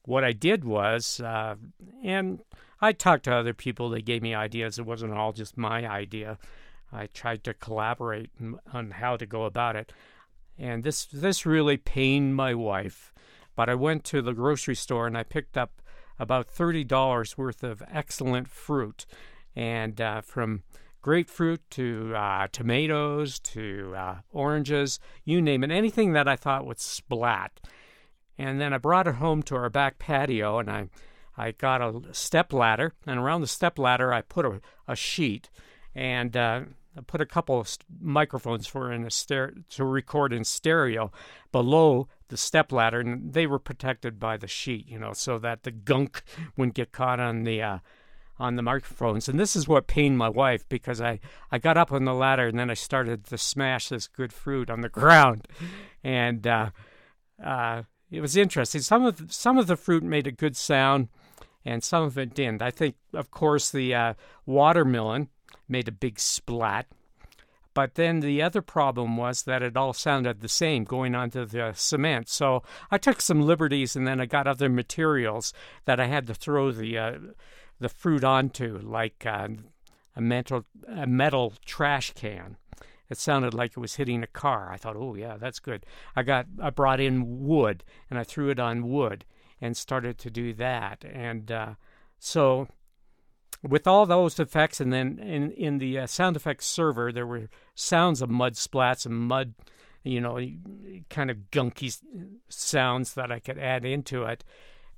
what 0.05 0.25
I 0.25 0.33
did 0.33 0.65
was, 0.65 1.21
uh, 1.21 1.57
and 2.03 2.41
I 2.81 2.93
talked 2.93 3.25
to 3.25 3.35
other 3.35 3.55
people. 3.55 3.91
They 3.91 4.03
gave 4.03 4.23
me 4.23 4.35
ideas. 4.35 4.79
It 4.79 4.87
wasn't 4.87 5.13
all 5.13 5.33
just 5.33 5.57
my 5.57 5.87
idea. 5.87 6.39
I 6.93 7.07
tried 7.07 7.45
to 7.45 7.55
collaborate 7.55 8.31
on 8.73 8.91
how 8.93 9.17
to 9.17 9.27
go 9.27 9.45
about 9.45 9.77
it, 9.77 9.93
and 10.59 10.83
this 10.83 11.05
this 11.05 11.47
really 11.47 11.77
pained 11.77 12.35
my 12.35 12.55
wife. 12.55 13.13
But 13.55 13.69
I 13.69 13.75
went 13.75 14.05
to 14.05 14.23
the 14.23 14.33
grocery 14.33 14.77
store 14.77 15.07
and 15.07 15.19
I 15.19 15.25
picked 15.25 15.57
up 15.57 15.83
about 16.19 16.49
thirty 16.49 16.85
dollars 16.85 17.39
worth 17.39 17.63
of 17.63 17.83
excellent 17.93 18.49
fruit, 18.49 19.07
and 19.55 20.01
uh, 20.01 20.21
from 20.21 20.63
grapefruit 21.01 21.63
to 21.71 22.13
uh, 22.15 22.49
tomatoes 22.53 23.39
to 23.39 23.95
uh, 23.97 24.17
oranges, 24.33 24.99
you 25.25 25.41
name 25.41 25.65
it, 25.65 25.71
anything 25.71 26.13
that 26.13 26.29
I 26.29 26.37
thought 26.37 26.67
would 26.67 26.81
splat. 26.81 27.61
And 28.37 28.61
then 28.61 28.73
I 28.73 28.79
brought 28.79 29.07
it 29.07 29.17
home 29.17 29.43
to 29.45 29.57
our 29.57 29.71
back 29.71 29.99
patio, 29.99 30.59
and 30.59 30.71
I, 30.71 30.89
I 31.37 31.53
got 31.53 31.81
a 31.81 32.15
step 32.15 32.53
ladder, 32.53 32.93
and 33.07 33.19
around 33.19 33.41
the 33.41 33.47
step 33.47 33.79
ladder 33.79 34.13
I 34.13 34.23
put 34.23 34.45
a, 34.45 34.61
a 34.87 34.95
sheet, 34.95 35.51
and 35.95 36.37
uh, 36.37 36.63
I 36.97 37.01
put 37.01 37.21
a 37.21 37.27
couple 37.27 37.61
of 37.61 37.77
microphones 38.01 38.67
for 38.67 38.93
in 38.93 39.05
a 39.05 39.11
to 39.11 39.85
record 39.85 40.33
in 40.33 40.45
stereo 40.45 41.13
below 41.53 42.09
the 42.29 42.37
step 42.37 42.73
ladder, 42.73 43.01
and 43.01 43.33
they 43.33 43.47
were 43.47 43.59
protected 43.59 44.19
by 44.19 44.37
the 44.37 44.49
sheet, 44.49 44.89
you 44.89 44.99
know, 44.99 45.13
so 45.13 45.39
that 45.39 45.63
the 45.63 45.71
gunk 45.71 46.23
wouldn't 46.57 46.75
get 46.75 46.93
caught 46.93 47.21
on 47.21 47.45
the 47.45 47.63
uh, 47.63 47.79
on 48.39 48.57
the 48.57 48.63
microphones. 48.63 49.29
And 49.29 49.39
this 49.39 49.57
is 49.57 49.67
what 49.67 49.87
pained 49.87 50.19
my 50.19 50.29
wife 50.29 50.69
because 50.69 51.01
I, 51.01 51.21
I 51.51 51.59
got 51.59 51.77
up 51.77 51.93
on 51.93 52.05
the 52.05 52.15
ladder 52.15 52.47
and 52.47 52.59
then 52.59 52.71
I 52.71 52.75
started 52.75 53.25
to 53.27 53.39
smash 53.39 53.89
this 53.89 54.07
good 54.07 54.33
fruit 54.33 54.71
on 54.71 54.81
the 54.81 54.89
ground, 54.89 55.47
and 56.03 56.47
uh, 56.47 56.71
uh, 57.43 57.83
it 58.11 58.21
was 58.21 58.37
interesting. 58.37 58.81
Some 58.81 59.05
of 59.05 59.17
the, 59.17 59.33
some 59.33 59.59
of 59.59 59.67
the 59.67 59.77
fruit 59.77 60.03
made 60.03 60.27
a 60.27 60.33
good 60.33 60.57
sound, 60.57 61.09
and 61.65 61.85
some 61.85 62.05
of 62.05 62.17
it 62.19 62.35
didn't. 62.35 62.63
I 62.63 62.71
think, 62.71 62.97
of 63.13 63.31
course, 63.31 63.71
the 63.71 63.95
uh, 63.95 64.15
watermelon 64.47 65.29
made 65.69 65.89
a 65.89 65.93
big 65.93 66.19
splat. 66.19 66.87
But 67.75 67.95
then 67.95 68.21
the 68.21 68.43
other 68.43 68.63
problem 68.63 69.17
was 69.17 69.45
that 69.45 69.63
it 69.63 69.77
all 69.77 69.93
sounded 69.93 70.41
the 70.41 70.49
same 70.49 70.85
going 70.85 71.15
onto 71.15 71.45
the 71.45 71.73
cement. 71.77 72.29
So 72.29 72.63
I 72.91 72.99
took 72.99 73.21
some 73.21 73.43
liberties, 73.43 73.95
and 73.95 74.07
then 74.07 74.21
I 74.21 74.27
got 74.27 74.47
other 74.49 74.69
materials 74.69 75.53
that 75.85 76.01
I 76.01 76.07
had 76.07 76.27
to 76.27 76.35
throw 76.35 76.73
the 76.73 76.99
uh, 76.99 77.19
the 77.79 77.89
fruit 77.89 78.25
onto, 78.25 78.79
like 78.79 79.25
uh, 79.25 79.49
a 80.17 80.21
metal 80.21 80.65
a 80.89 81.07
metal 81.07 81.53
trash 81.65 82.13
can 82.15 82.57
it 83.09 83.19
sounded 83.19 83.55
like 83.55 83.73
it 83.73 83.81
was 83.81 83.97
hitting 83.97 84.23
a 84.23 84.29
car. 84.29 84.71
I 84.71 84.77
thought, 84.77 84.97
oh 84.97 85.15
yeah, 85.15 85.37
that's 85.39 85.59
good. 85.59 85.87
I 86.15 86.23
got 86.23 86.47
I 86.61 86.71
brought 86.71 87.01
in 87.01 87.47
wood 87.47 87.85
and 88.11 88.19
I 88.19 88.25
threw 88.25 88.51
it 88.51 88.61
on 88.61 88.89
wood 88.89 89.25
and 89.61 89.77
started 89.77 90.19
to 90.19 90.31
do 90.31 90.53
that. 90.55 91.05
And 91.05 91.51
uh, 91.51 91.75
so 92.19 92.69
with 93.63 93.87
all 93.87 94.07
those 94.07 94.39
effects, 94.39 94.81
and 94.81 94.93
then 94.93 95.19
in 95.19 95.53
in 95.53 95.79
the 95.79 96.01
uh, 96.01 96.07
sound 96.07 96.37
effects 96.37 96.67
server, 96.67 97.13
there 97.13 97.27
were 97.27 97.49
sounds 97.75 98.23
of 98.23 98.31
mud 98.31 98.55
splats 98.55 99.07
and 99.07 99.15
mud, 99.15 99.55
you 100.03 100.21
know, 100.21 100.41
kind 101.11 101.31
of 101.31 101.51
gunky 101.51 101.97
sounds 102.49 103.15
that 103.15 103.33
I 103.33 103.39
could 103.41 103.59
add 103.59 103.85
into 103.85 104.25
it 104.25 104.45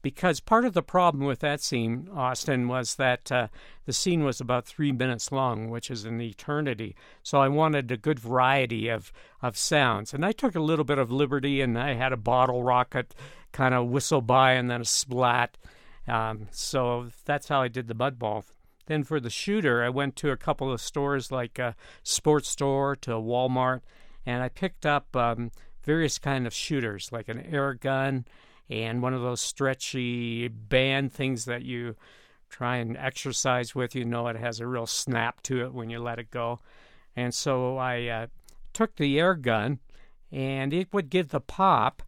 because 0.03 0.41
part 0.41 0.65
of 0.65 0.73
the 0.73 0.83
problem 0.83 1.27
with 1.27 1.41
that 1.41 1.61
scene, 1.61 2.09
Austin, 2.15 2.69
was 2.69 2.97
that 2.97 3.31
uh, 3.31 3.49
the 3.85 3.93
scene 3.93 4.25
was 4.25 4.41
about 4.41 4.67
three 4.67 4.93
minutes 4.93 5.31
long, 5.31 5.69
which 5.69 5.91
is 5.91 6.05
an 6.05 6.21
eternity. 6.21 6.97
So 7.23 7.41
I 7.41 7.49
wanted 7.49 7.91
a 7.91 7.97
good 7.97 8.19
variety 8.19 8.89
of, 8.89 9.13
of 9.43 9.57
sounds. 9.57 10.15
And 10.15 10.25
I 10.25 10.33
took 10.33 10.55
a 10.55 10.61
little 10.61 10.85
bit 10.85 10.99
of 10.99 11.13
liberty 11.13 11.61
and 11.61 11.79
I 11.79 11.95
had 11.95 12.13
a 12.13 12.19
bottle 12.19 12.63
rocket 12.63 13.15
kind 13.53 13.75
of 13.75 13.89
whistle 13.89 14.23
by 14.23 14.53
and 14.53 14.71
then 14.71 14.81
a 14.81 14.87
splat. 14.87 15.59
Um, 16.09 16.49
so 16.51 17.09
that's 17.25 17.49
how 17.49 17.63
I 17.63 17.69
did 17.69 17.89
the 17.89 17.95
mud 17.95 18.19
ball. 18.19 18.45
Then 18.87 19.05
for 19.05 19.21
the 19.21 19.31
shooter, 19.31 19.85
I 19.85 19.89
went 19.89 20.17
to 20.17 20.31
a 20.31 20.37
couple 20.37 20.73
of 20.73 20.81
stores 20.81 21.31
like 21.31 21.59
a 21.59 21.77
sports 22.03 22.49
store 22.49 22.97
to 22.97 23.13
Walmart, 23.13 23.83
and 24.27 24.43
I 24.43 24.49
picked 24.49 24.85
up 24.85 25.15
um, 25.15 25.53
various 25.85 26.19
kind 26.19 26.47
of 26.47 26.53
shooters 26.53 27.11
like 27.13 27.29
an 27.29 27.41
air 27.41 27.75
gun 27.75 28.25
and 28.69 29.03
one 29.03 29.15
of 29.15 29.23
those 29.23 29.41
stretchy 29.41 30.49
band 30.49 31.13
things 31.13 31.45
that 31.45 31.63
you 31.63 31.97
try 32.49 32.77
and 32.77 32.97
exercise 32.97 33.75
with. 33.75 33.95
You 33.95 34.05
know, 34.05 34.27
it 34.29 34.37
has 34.37 34.61
a 34.61 34.67
real 34.67 34.87
snap 34.87 35.43
to 35.45 35.65
it 35.65 35.73
when 35.73 35.91
you 35.91 36.01
let 36.01 36.19
it 36.19 36.31
go. 36.31 36.61
And 37.17 37.35
so 37.35 37.77
I 37.77 38.07
uh, 38.07 38.27
took 38.73 38.97
the 38.97 39.19
air 39.19 39.35
gun, 39.35 39.81
and 40.31 40.73
it 40.73 40.93
would 40.93 41.11
give 41.11 41.29
the 41.29 41.41
pop, 41.41 42.03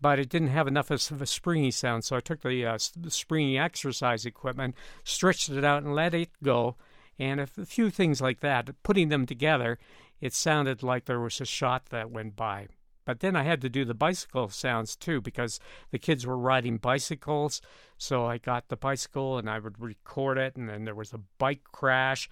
but 0.00 0.18
it 0.18 0.28
didn't 0.28 0.48
have 0.48 0.68
enough 0.68 0.90
of 0.90 1.22
a 1.22 1.26
springy 1.26 1.70
sound. 1.70 2.04
So 2.04 2.16
I 2.16 2.20
took 2.20 2.42
the, 2.42 2.66
uh, 2.66 2.78
the 2.96 3.10
springy 3.10 3.58
exercise 3.58 4.26
equipment, 4.26 4.74
stretched 5.04 5.48
it 5.48 5.64
out, 5.64 5.82
and 5.82 5.94
let 5.94 6.14
it 6.14 6.30
go. 6.42 6.76
And 7.18 7.40
a 7.40 7.46
few 7.46 7.90
things 7.90 8.20
like 8.20 8.40
that. 8.40 8.70
Putting 8.82 9.08
them 9.08 9.24
together, 9.24 9.78
it 10.20 10.34
sounded 10.34 10.82
like 10.82 11.04
there 11.04 11.20
was 11.20 11.40
a 11.40 11.46
shot 11.46 11.86
that 11.86 12.10
went 12.10 12.36
by. 12.36 12.68
But 13.06 13.20
then 13.20 13.36
I 13.36 13.44
had 13.44 13.60
to 13.62 13.68
do 13.68 13.84
the 13.84 13.94
bicycle 13.94 14.48
sounds 14.48 14.96
too 14.96 15.20
because 15.20 15.60
the 15.92 15.98
kids 15.98 16.26
were 16.26 16.36
riding 16.36 16.76
bicycles. 16.76 17.62
So 17.96 18.26
I 18.26 18.36
got 18.38 18.68
the 18.68 18.76
bicycle 18.76 19.38
and 19.38 19.48
I 19.48 19.60
would 19.60 19.80
record 19.80 20.36
it, 20.38 20.56
and 20.56 20.68
then 20.68 20.84
there 20.84 20.94
was 20.94 21.14
a 21.14 21.20
bike 21.38 21.62
crash. 21.72 22.28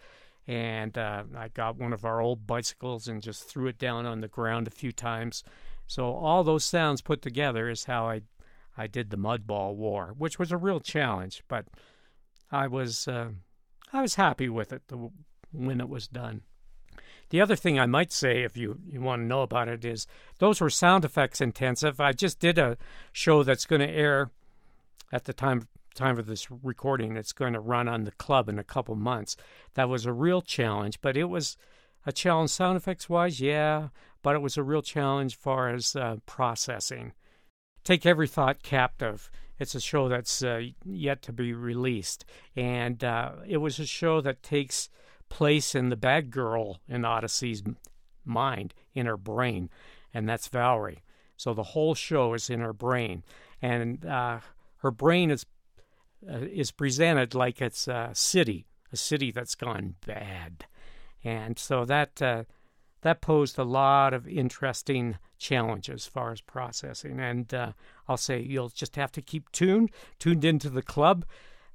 And 0.46 0.98
uh, 0.98 1.22
I 1.34 1.48
got 1.48 1.78
one 1.78 1.94
of 1.94 2.04
our 2.04 2.20
old 2.20 2.46
bicycles 2.46 3.08
and 3.08 3.22
just 3.22 3.48
threw 3.48 3.68
it 3.68 3.78
down 3.78 4.04
on 4.04 4.20
the 4.20 4.28
ground 4.28 4.66
a 4.66 4.70
few 4.70 4.92
times. 4.92 5.42
So 5.86 6.06
all 6.06 6.44
those 6.44 6.64
sounds 6.64 7.02
put 7.02 7.22
together 7.22 7.68
is 7.68 7.84
how 7.84 8.08
I, 8.08 8.22
I 8.76 8.86
did 8.86 9.10
the 9.10 9.16
Mudball 9.16 9.74
War, 9.74 10.14
which 10.16 10.38
was 10.38 10.50
a 10.52 10.56
real 10.56 10.80
challenge. 10.80 11.42
But 11.48 11.66
I 12.50 12.66
was, 12.66 13.06
uh, 13.06 13.30
I 13.92 14.02
was 14.02 14.14
happy 14.16 14.48
with 14.48 14.72
it 14.72 14.82
the, 14.88 15.10
when 15.52 15.80
it 15.80 15.88
was 15.88 16.08
done. 16.08 16.42
The 17.30 17.40
other 17.40 17.56
thing 17.56 17.78
I 17.78 17.86
might 17.86 18.12
say, 18.12 18.42
if 18.42 18.56
you, 18.56 18.78
you 18.86 19.00
want 19.00 19.22
to 19.22 19.26
know 19.26 19.42
about 19.42 19.68
it, 19.68 19.84
is 19.84 20.06
those 20.38 20.60
were 20.60 20.70
sound 20.70 21.04
effects 21.04 21.40
intensive. 21.40 22.00
I 22.00 22.12
just 22.12 22.38
did 22.38 22.58
a 22.58 22.76
show 23.12 23.42
that's 23.42 23.66
going 23.66 23.80
to 23.80 23.88
air 23.88 24.30
at 25.12 25.24
the 25.24 25.32
time 25.32 25.68
time 25.94 26.18
of 26.18 26.26
this 26.26 26.50
recording. 26.50 27.16
It's 27.16 27.32
going 27.32 27.52
to 27.52 27.60
run 27.60 27.88
on 27.88 28.02
the 28.02 28.10
club 28.12 28.48
in 28.48 28.58
a 28.58 28.64
couple 28.64 28.96
months. 28.96 29.36
That 29.74 29.88
was 29.88 30.06
a 30.06 30.12
real 30.12 30.42
challenge, 30.42 31.00
but 31.00 31.16
it 31.16 31.24
was 31.24 31.56
a 32.04 32.12
challenge 32.12 32.50
sound 32.50 32.76
effects 32.76 33.08
wise, 33.08 33.40
yeah, 33.40 33.88
but 34.24 34.34
it 34.34 34.42
was 34.42 34.56
a 34.56 34.62
real 34.62 34.82
challenge 34.82 35.36
far 35.36 35.68
as 35.68 35.94
uh, 35.94 36.16
processing. 36.24 37.12
Take 37.84 38.06
every 38.06 38.26
thought 38.26 38.62
captive. 38.62 39.30
It's 39.58 39.74
a 39.74 39.80
show 39.80 40.08
that's 40.08 40.42
uh, 40.42 40.62
yet 40.82 41.20
to 41.22 41.32
be 41.32 41.52
released, 41.52 42.24
and 42.56 43.04
uh, 43.04 43.32
it 43.46 43.58
was 43.58 43.78
a 43.78 43.86
show 43.86 44.22
that 44.22 44.42
takes 44.42 44.88
place 45.28 45.74
in 45.74 45.90
the 45.90 45.96
bad 45.96 46.30
girl 46.30 46.80
in 46.88 47.04
Odyssey's 47.04 47.62
mind, 48.24 48.72
in 48.94 49.04
her 49.04 49.18
brain, 49.18 49.68
and 50.12 50.26
that's 50.26 50.48
Valerie. 50.48 51.04
So 51.36 51.52
the 51.52 51.62
whole 51.62 51.94
show 51.94 52.32
is 52.32 52.48
in 52.48 52.60
her 52.60 52.72
brain, 52.72 53.22
and 53.60 54.06
uh, 54.06 54.40
her 54.78 54.90
brain 54.90 55.30
is 55.30 55.44
uh, 56.26 56.38
is 56.38 56.70
presented 56.70 57.34
like 57.34 57.60
it's 57.60 57.86
a 57.86 58.10
city, 58.14 58.64
a 58.90 58.96
city 58.96 59.30
that's 59.30 59.54
gone 59.54 59.96
bad, 60.06 60.64
and 61.22 61.58
so 61.58 61.84
that 61.84 62.22
uh, 62.22 62.44
that 63.04 63.20
posed 63.20 63.58
a 63.58 63.64
lot 63.64 64.14
of 64.14 64.26
interesting 64.26 65.18
challenges 65.36 65.94
as 65.94 66.06
far 66.06 66.32
as 66.32 66.40
processing. 66.40 67.20
And 67.20 67.52
uh, 67.52 67.72
I'll 68.08 68.16
say 68.16 68.40
you'll 68.40 68.70
just 68.70 68.96
have 68.96 69.12
to 69.12 69.20
keep 69.20 69.52
tuned, 69.52 69.90
tuned 70.18 70.42
into 70.42 70.70
the 70.70 70.80
club 70.80 71.26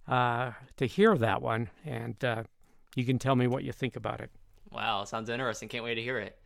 uh, 0.08 0.54
to 0.78 0.88
hear 0.88 1.16
that 1.18 1.44
one, 1.44 1.70
and 1.86 2.22
uh, 2.26 2.44
you 2.96 3.06
can 3.06 3.20
tell 3.20 3.36
me 3.36 3.46
what 3.46 3.64
you 3.64 3.72
think 3.72 3.96
about 3.96 4.22
it. 4.22 4.32
Wow, 4.72 5.04
sounds 5.04 5.30
interesting. 5.30 5.70
Can't 5.70 5.84
wait 5.84 5.96
to 5.96 6.02
hear 6.02 6.18
it. 6.18 6.40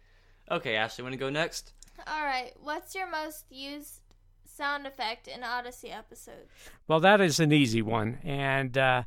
Okay, 0.51 0.75
Ashley, 0.75 1.03
want 1.03 1.13
to 1.13 1.17
go 1.17 1.29
next? 1.29 1.71
All 2.05 2.25
right. 2.25 2.51
What's 2.61 2.93
your 2.93 3.09
most 3.09 3.45
used 3.49 4.01
sound 4.43 4.85
effect 4.85 5.29
in 5.29 5.43
Odyssey 5.43 5.91
episodes? 5.91 6.51
Well, 6.89 6.99
that 6.99 7.21
is 7.21 7.39
an 7.39 7.53
easy 7.53 7.81
one, 7.81 8.17
and 8.21 8.77
uh, 8.77 9.03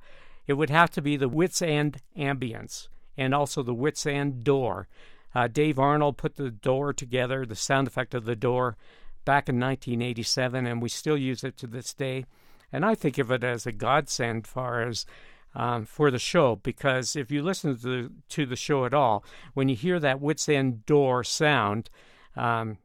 it 0.47 0.55
would 0.55 0.71
have 0.71 0.91
to 0.93 1.03
be 1.03 1.19
the 1.19 1.29
Whit's 1.29 1.61
End 1.61 2.01
ambience 2.17 2.89
and 3.15 3.35
also 3.35 3.63
the 3.63 3.75
Whit's 3.75 4.07
End 4.07 4.43
door. 4.43 4.89
Uh, 5.35 5.49
Dave 5.49 5.79
Arnold 5.79 6.17
put 6.17 6.37
the 6.37 6.51
door 6.51 6.93
together, 6.93 7.45
the 7.45 7.55
sound 7.55 7.87
effect 7.87 8.15
of 8.15 8.25
the 8.25 8.37
door, 8.37 8.77
back 9.25 9.49
in 9.49 9.61
1987, 9.61 10.67
and 10.67 10.81
we 10.81 10.89
still 10.89 11.17
use 11.17 11.45
it 11.45 11.57
to 11.59 11.67
this 11.67 11.93
day. 11.93 12.25
And 12.73 12.85
I 12.85 12.95
think 12.95 13.19
of 13.19 13.31
it 13.31 13.45
as 13.45 13.67
a 13.67 13.73
godsend 13.73 14.47
far 14.47 14.83
as 14.83 15.05
um, 15.55 15.87
for 15.87 16.11
the 16.11 16.19
show 16.19 16.57
because 16.57 17.17
if 17.17 17.31
you 17.31 17.43
listen 17.43 17.77
to 17.77 17.83
the, 17.83 18.13
to 18.31 18.47
the 18.47 18.57
show 18.57 18.85
at 18.85 18.95
all, 18.95 19.25
when 19.55 19.69
you 19.69 19.77
hear 19.77 19.99
that 19.99 20.21
Whit's 20.21 20.49
End 20.49 20.85
door 20.87 21.25
sound, 21.25 21.91
um, 22.37 22.79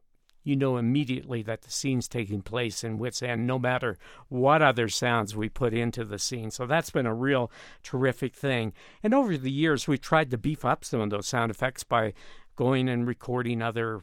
you 0.44 0.56
know 0.56 0.76
immediately 0.76 1.42
that 1.42 1.62
the 1.62 1.70
scene's 1.70 2.08
taking 2.08 2.42
place 2.42 2.82
in 2.82 2.98
Whit's 2.98 3.22
End, 3.22 3.46
no 3.46 3.58
matter 3.58 3.98
what 4.28 4.62
other 4.62 4.88
sounds 4.88 5.36
we 5.36 5.48
put 5.48 5.72
into 5.72 6.04
the 6.04 6.18
scene. 6.18 6.50
So 6.50 6.66
that's 6.66 6.90
been 6.90 7.06
a 7.06 7.14
real 7.14 7.50
terrific 7.82 8.34
thing. 8.34 8.72
And 9.02 9.14
over 9.14 9.36
the 9.36 9.50
years, 9.50 9.86
we've 9.86 10.00
tried 10.00 10.30
to 10.30 10.38
beef 10.38 10.64
up 10.64 10.84
some 10.84 11.00
of 11.00 11.10
those 11.10 11.28
sound 11.28 11.50
effects 11.50 11.84
by 11.84 12.14
going 12.56 12.88
and 12.88 13.06
recording 13.06 13.62
other 13.62 14.02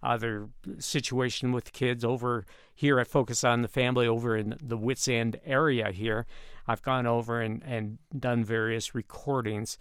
other 0.00 0.48
situation 0.78 1.50
with 1.50 1.72
kids 1.72 2.04
over 2.04 2.46
here 2.72 3.00
I 3.00 3.04
Focus 3.04 3.42
on 3.42 3.62
the 3.62 3.68
Family 3.68 4.06
over 4.06 4.36
in 4.36 4.56
the 4.62 4.76
Whit's 4.76 5.08
End 5.08 5.40
area 5.44 5.90
here. 5.90 6.24
I've 6.68 6.82
gone 6.82 7.06
over 7.06 7.40
and, 7.40 7.62
and 7.64 7.98
done 8.16 8.44
various 8.44 8.94
recordings 8.94 9.76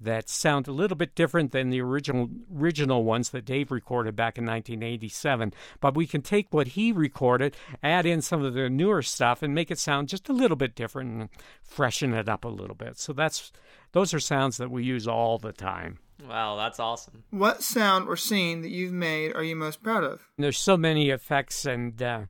that 0.00 0.28
sound 0.28 0.68
a 0.68 0.72
little 0.72 0.96
bit 0.96 1.14
different 1.14 1.52
than 1.52 1.70
the 1.70 1.80
original 1.80 2.28
original 2.54 3.04
ones 3.04 3.30
that 3.30 3.44
Dave 3.44 3.70
recorded 3.70 4.14
back 4.14 4.38
in 4.38 4.44
1987. 4.44 5.52
But 5.80 5.96
we 5.96 6.06
can 6.06 6.22
take 6.22 6.48
what 6.50 6.68
he 6.68 6.92
recorded, 6.92 7.56
add 7.82 8.06
in 8.06 8.22
some 8.22 8.44
of 8.44 8.54
the 8.54 8.70
newer 8.70 9.02
stuff, 9.02 9.42
and 9.42 9.54
make 9.54 9.70
it 9.70 9.78
sound 9.78 10.08
just 10.08 10.28
a 10.28 10.32
little 10.32 10.56
bit 10.56 10.74
different 10.74 11.10
and 11.10 11.28
freshen 11.62 12.14
it 12.14 12.28
up 12.28 12.44
a 12.44 12.48
little 12.48 12.76
bit. 12.76 12.98
So 12.98 13.12
that's 13.12 13.52
those 13.92 14.14
are 14.14 14.20
sounds 14.20 14.56
that 14.58 14.70
we 14.70 14.84
use 14.84 15.08
all 15.08 15.38
the 15.38 15.52
time. 15.52 15.98
Wow, 16.26 16.56
that's 16.56 16.80
awesome. 16.80 17.24
What 17.30 17.62
sound 17.62 18.08
or 18.08 18.16
scene 18.16 18.62
that 18.62 18.70
you've 18.70 18.92
made 18.92 19.34
are 19.34 19.42
you 19.42 19.54
most 19.54 19.82
proud 19.82 20.04
of? 20.04 20.28
There's 20.36 20.58
so 20.58 20.76
many 20.76 21.10
effects, 21.10 21.64
and 21.64 22.00
uh, 22.02 22.22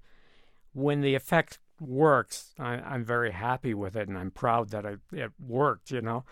when 0.74 1.00
the 1.00 1.14
effect 1.14 1.58
works, 1.80 2.52
I, 2.58 2.94
am 2.94 3.04
very 3.04 3.32
happy 3.32 3.72
with 3.72 3.96
it, 3.96 4.08
and 4.08 4.18
I'm 4.18 4.30
proud 4.30 4.70
that 4.70 4.84
it, 4.84 5.00
it 5.12 5.32
worked. 5.40 5.90
You 5.90 6.02
know, 6.02 6.24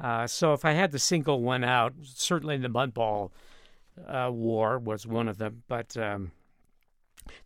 uh, 0.00 0.26
so 0.26 0.52
if 0.52 0.64
I 0.64 0.72
had 0.72 0.92
to 0.92 0.98
single 0.98 1.42
one 1.42 1.64
out, 1.64 1.94
certainly 2.02 2.56
the 2.56 2.68
Mudball 2.68 3.30
uh, 4.06 4.30
War 4.32 4.78
was 4.78 5.06
one 5.06 5.28
of 5.28 5.38
them. 5.38 5.62
But 5.68 5.96
um, 5.96 6.32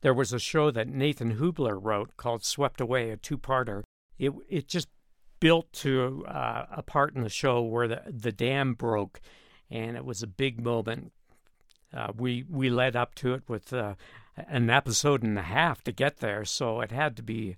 there 0.03 0.15
was 0.15 0.33
a 0.33 0.39
show 0.39 0.71
that 0.71 0.89
Nathan 0.89 1.37
Hoobler 1.37 1.79
wrote 1.81 2.17
called 2.17 2.45
"Swept 2.45 2.81
Away," 2.81 3.11
a 3.11 3.17
two-parter. 3.17 3.83
It 4.19 4.33
it 4.49 4.69
just 4.69 4.89
built 5.41 5.73
to 5.73 6.25
uh, 6.29 6.67
a 6.71 6.83
part 6.83 7.15
in 7.15 7.23
the 7.23 7.29
show 7.29 7.63
where 7.63 7.89
the 7.89 8.03
the 8.07 8.33
dam 8.33 8.75
broke 8.75 9.21
and 9.73 9.97
it 9.97 10.05
was 10.05 10.23
a 10.23 10.27
big 10.27 10.63
moment. 10.63 11.13
Uh, 11.93 12.13
we 12.17 12.45
we 12.49 12.71
led 12.71 12.95
up 12.95 13.15
to 13.17 13.35
it 13.35 13.43
with 13.49 13.73
uh, 13.73 13.95
an 14.37 14.71
episode 14.71 15.23
and 15.23 15.39
a 15.39 15.43
half 15.43 15.83
to 15.85 15.93
get 15.93 16.19
there, 16.19 16.45
so 16.45 16.81
it 16.81 16.93
had 16.93 17.17
to 17.17 17.23
be 17.23 17.57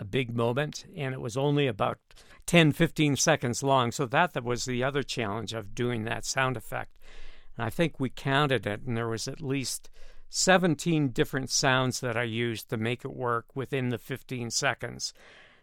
a 0.00 0.04
big 0.04 0.34
moment, 0.34 0.86
and 0.96 1.12
it 1.14 1.20
was 1.20 1.36
only 1.36 1.66
about 1.66 1.98
10, 2.46 2.72
15 2.72 3.16
seconds 3.16 3.62
long. 3.62 3.92
So 3.92 4.06
that, 4.06 4.32
that 4.32 4.42
was 4.42 4.64
the 4.64 4.82
other 4.82 5.02
challenge 5.02 5.52
of 5.52 5.74
doing 5.74 6.04
that 6.04 6.24
sound 6.24 6.56
effect. 6.56 6.96
And 7.56 7.66
I 7.66 7.70
think 7.70 8.00
we 8.00 8.08
counted 8.08 8.66
it, 8.66 8.80
and 8.86 8.96
there 8.96 9.08
was 9.08 9.28
at 9.28 9.42
least 9.42 9.90
17 10.30 11.08
different 11.08 11.50
sounds 11.50 12.00
that 12.00 12.16
I 12.16 12.22
used 12.22 12.70
to 12.70 12.78
make 12.78 13.04
it 13.04 13.14
work 13.14 13.54
within 13.54 13.90
the 13.90 13.98
15 13.98 14.50
seconds. 14.50 15.12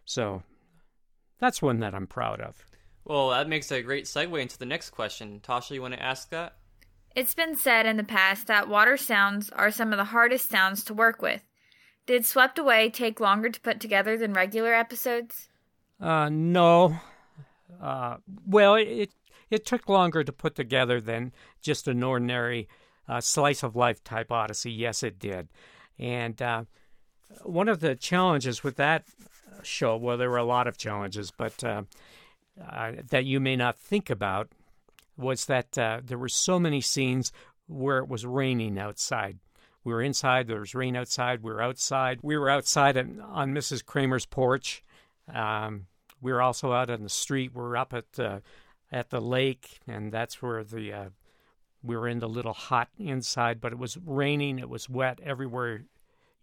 So 0.04 0.44
that's 1.40 1.60
one 1.60 1.80
that 1.80 1.94
I'm 1.94 2.06
proud 2.06 2.40
of. 2.40 2.64
Well, 3.04 3.30
that 3.30 3.48
makes 3.48 3.72
a 3.72 3.82
great 3.82 4.04
segue 4.04 4.40
into 4.40 4.58
the 4.58 4.66
next 4.66 4.90
question. 4.90 5.40
Tasha, 5.40 5.72
you 5.72 5.82
want 5.82 5.94
to 5.94 6.02
ask 6.02 6.30
that? 6.30 6.58
It's 7.16 7.34
been 7.34 7.56
said 7.56 7.86
in 7.86 7.96
the 7.96 8.04
past 8.04 8.46
that 8.46 8.68
water 8.68 8.96
sounds 8.96 9.50
are 9.50 9.72
some 9.72 9.92
of 9.92 9.96
the 9.96 10.04
hardest 10.04 10.48
sounds 10.48 10.84
to 10.84 10.94
work 10.94 11.22
with. 11.22 11.42
Did 12.08 12.24
Swept 12.24 12.58
Away 12.58 12.88
take 12.88 13.20
longer 13.20 13.50
to 13.50 13.60
put 13.60 13.80
together 13.80 14.16
than 14.16 14.32
regular 14.32 14.72
episodes? 14.72 15.50
Uh, 16.00 16.30
no. 16.30 16.98
Uh, 17.82 18.16
well, 18.46 18.76
it 18.76 19.10
it 19.50 19.66
took 19.66 19.90
longer 19.90 20.24
to 20.24 20.32
put 20.32 20.54
together 20.54 21.02
than 21.02 21.32
just 21.60 21.86
an 21.86 22.02
ordinary 22.02 22.66
uh, 23.10 23.20
slice 23.20 23.62
of 23.62 23.76
life 23.76 24.02
type 24.02 24.32
Odyssey. 24.32 24.72
Yes, 24.72 25.02
it 25.02 25.18
did. 25.18 25.48
And 25.98 26.40
uh, 26.40 26.64
one 27.42 27.68
of 27.68 27.80
the 27.80 27.94
challenges 27.94 28.64
with 28.64 28.76
that 28.76 29.04
show, 29.62 29.94
well, 29.98 30.16
there 30.16 30.30
were 30.30 30.38
a 30.38 30.44
lot 30.44 30.66
of 30.66 30.78
challenges, 30.78 31.30
but 31.30 31.62
uh, 31.62 31.82
uh, 32.70 32.92
that 33.10 33.26
you 33.26 33.38
may 33.38 33.54
not 33.54 33.78
think 33.78 34.08
about 34.08 34.48
was 35.18 35.44
that 35.44 35.76
uh, 35.76 36.00
there 36.02 36.16
were 36.16 36.30
so 36.30 36.58
many 36.58 36.80
scenes 36.80 37.32
where 37.66 37.98
it 37.98 38.08
was 38.08 38.24
raining 38.24 38.78
outside. 38.78 39.38
We 39.88 39.94
were 39.94 40.02
inside, 40.02 40.48
there 40.48 40.60
was 40.60 40.74
rain 40.74 40.96
outside, 40.96 41.42
we 41.42 41.50
were 41.50 41.62
outside. 41.62 42.18
We 42.20 42.36
were 42.36 42.50
outside 42.50 42.98
on 42.98 43.54
Mrs. 43.54 43.82
Kramer's 43.82 44.26
porch. 44.26 44.82
Um, 45.32 45.86
we 46.20 46.30
were 46.30 46.42
also 46.42 46.74
out 46.74 46.90
on 46.90 47.02
the 47.02 47.08
street. 47.08 47.54
We 47.54 47.62
were 47.62 47.78
up 47.78 47.94
at 47.94 48.20
uh, 48.20 48.40
at 48.92 49.08
the 49.08 49.22
lake, 49.22 49.80
and 49.88 50.12
that's 50.12 50.42
where 50.42 50.62
the 50.62 50.92
uh, 50.92 51.08
we 51.82 51.96
were 51.96 52.06
in 52.06 52.18
the 52.18 52.28
little 52.28 52.52
hut 52.52 52.88
inside. 52.98 53.62
But 53.62 53.72
it 53.72 53.78
was 53.78 53.96
raining. 54.04 54.58
It 54.58 54.68
was 54.68 54.90
wet 54.90 55.20
everywhere 55.24 55.84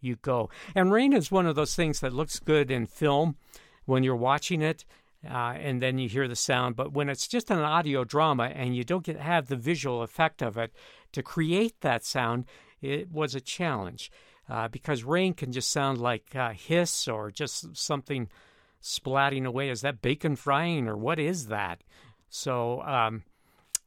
you 0.00 0.16
go. 0.16 0.50
And 0.74 0.90
rain 0.90 1.12
is 1.12 1.30
one 1.30 1.46
of 1.46 1.54
those 1.54 1.76
things 1.76 2.00
that 2.00 2.12
looks 2.12 2.40
good 2.40 2.68
in 2.68 2.86
film 2.86 3.36
when 3.84 4.02
you're 4.02 4.16
watching 4.16 4.60
it, 4.60 4.84
uh, 5.24 5.54
and 5.56 5.80
then 5.80 5.98
you 5.98 6.08
hear 6.08 6.26
the 6.26 6.34
sound. 6.34 6.74
But 6.74 6.94
when 6.94 7.08
it's 7.08 7.28
just 7.28 7.52
an 7.52 7.60
audio 7.60 8.02
drama 8.02 8.46
and 8.52 8.74
you 8.74 8.82
don't 8.82 9.04
get 9.04 9.20
have 9.20 9.46
the 9.46 9.54
visual 9.54 10.02
effect 10.02 10.42
of 10.42 10.56
it 10.56 10.72
to 11.12 11.22
create 11.22 11.80
that 11.82 12.04
sound, 12.04 12.46
it 12.80 13.10
was 13.10 13.34
a 13.34 13.40
challenge 13.40 14.10
uh, 14.48 14.68
because 14.68 15.04
rain 15.04 15.34
can 15.34 15.52
just 15.52 15.70
sound 15.70 15.98
like 15.98 16.34
uh, 16.34 16.52
hiss 16.52 17.08
or 17.08 17.30
just 17.30 17.76
something 17.76 18.28
splatting 18.82 19.44
away. 19.46 19.70
Is 19.70 19.80
that 19.80 20.02
bacon 20.02 20.36
frying 20.36 20.88
or 20.88 20.96
what 20.96 21.18
is 21.18 21.46
that? 21.48 21.82
So. 22.28 22.82
Um, 22.82 23.24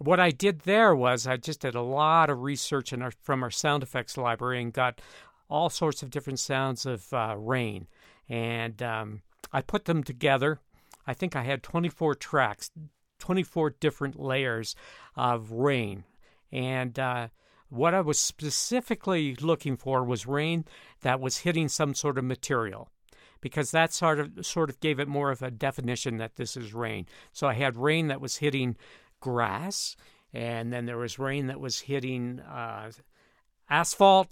what 0.02 0.20
I 0.20 0.32
did 0.32 0.62
there 0.62 0.96
was 0.96 1.28
I 1.28 1.38
just 1.38 1.60
did 1.60 1.76
a 1.76 1.82
lot 1.82 2.30
of 2.30 2.42
research 2.42 2.94
our, 2.94 3.12
from 3.22 3.44
our 3.44 3.52
sound 3.52 3.84
effects 3.84 4.18
library 4.18 4.62
and 4.62 4.72
got 4.72 5.02
all 5.50 5.70
sorts 5.70 6.02
of 6.02 6.10
different 6.10 6.40
sounds 6.40 6.86
of 6.86 7.12
uh, 7.14 7.36
rain. 7.38 7.88
And 8.30 8.82
um, 8.82 9.22
I 9.52 9.62
put 9.62 9.86
them 9.86 10.04
together. 10.04 10.60
I 11.06 11.14
think 11.14 11.36
I 11.36 11.44
had 11.44 11.64
24 11.64 12.16
tracks, 12.16 12.72
24 13.20 13.72
different 13.80 14.20
layers 14.20 14.76
of 15.16 15.52
rain. 15.52 16.04
And 16.52 16.98
uh, 16.98 17.28
what 17.70 17.94
I 17.94 18.02
was 18.02 18.20
specifically 18.20 19.36
looking 19.36 19.78
for 19.78 20.04
was 20.04 20.26
rain 20.26 20.66
that 21.02 21.20
was 21.20 21.40
hitting 21.40 21.70
some 21.70 21.94
sort 21.94 22.18
of 22.18 22.24
material 22.24 22.90
because 23.42 23.72
that 23.72 23.94
sort 23.94 24.20
of 24.20 24.46
sort 24.46 24.70
of 24.70 24.80
gave 24.80 25.00
it 25.00 25.08
more 25.08 25.32
of 25.32 25.42
a 25.42 25.52
definition 25.52 26.18
that 26.18 26.36
this 26.36 26.58
is 26.58 26.74
rain. 26.74 27.06
So 27.32 27.48
I 27.48 27.54
had 27.54 27.78
rain 27.78 28.08
that 28.08 28.22
was 28.22 28.38
hitting 28.38 28.76
grass, 29.20 29.96
and 30.34 30.74
then 30.74 30.86
there 30.86 30.98
was 30.98 31.20
rain 31.20 31.48
that 31.48 31.60
was 31.60 31.80
hitting 31.80 32.40
uh, 32.42 32.92
asphalt, 33.70 34.30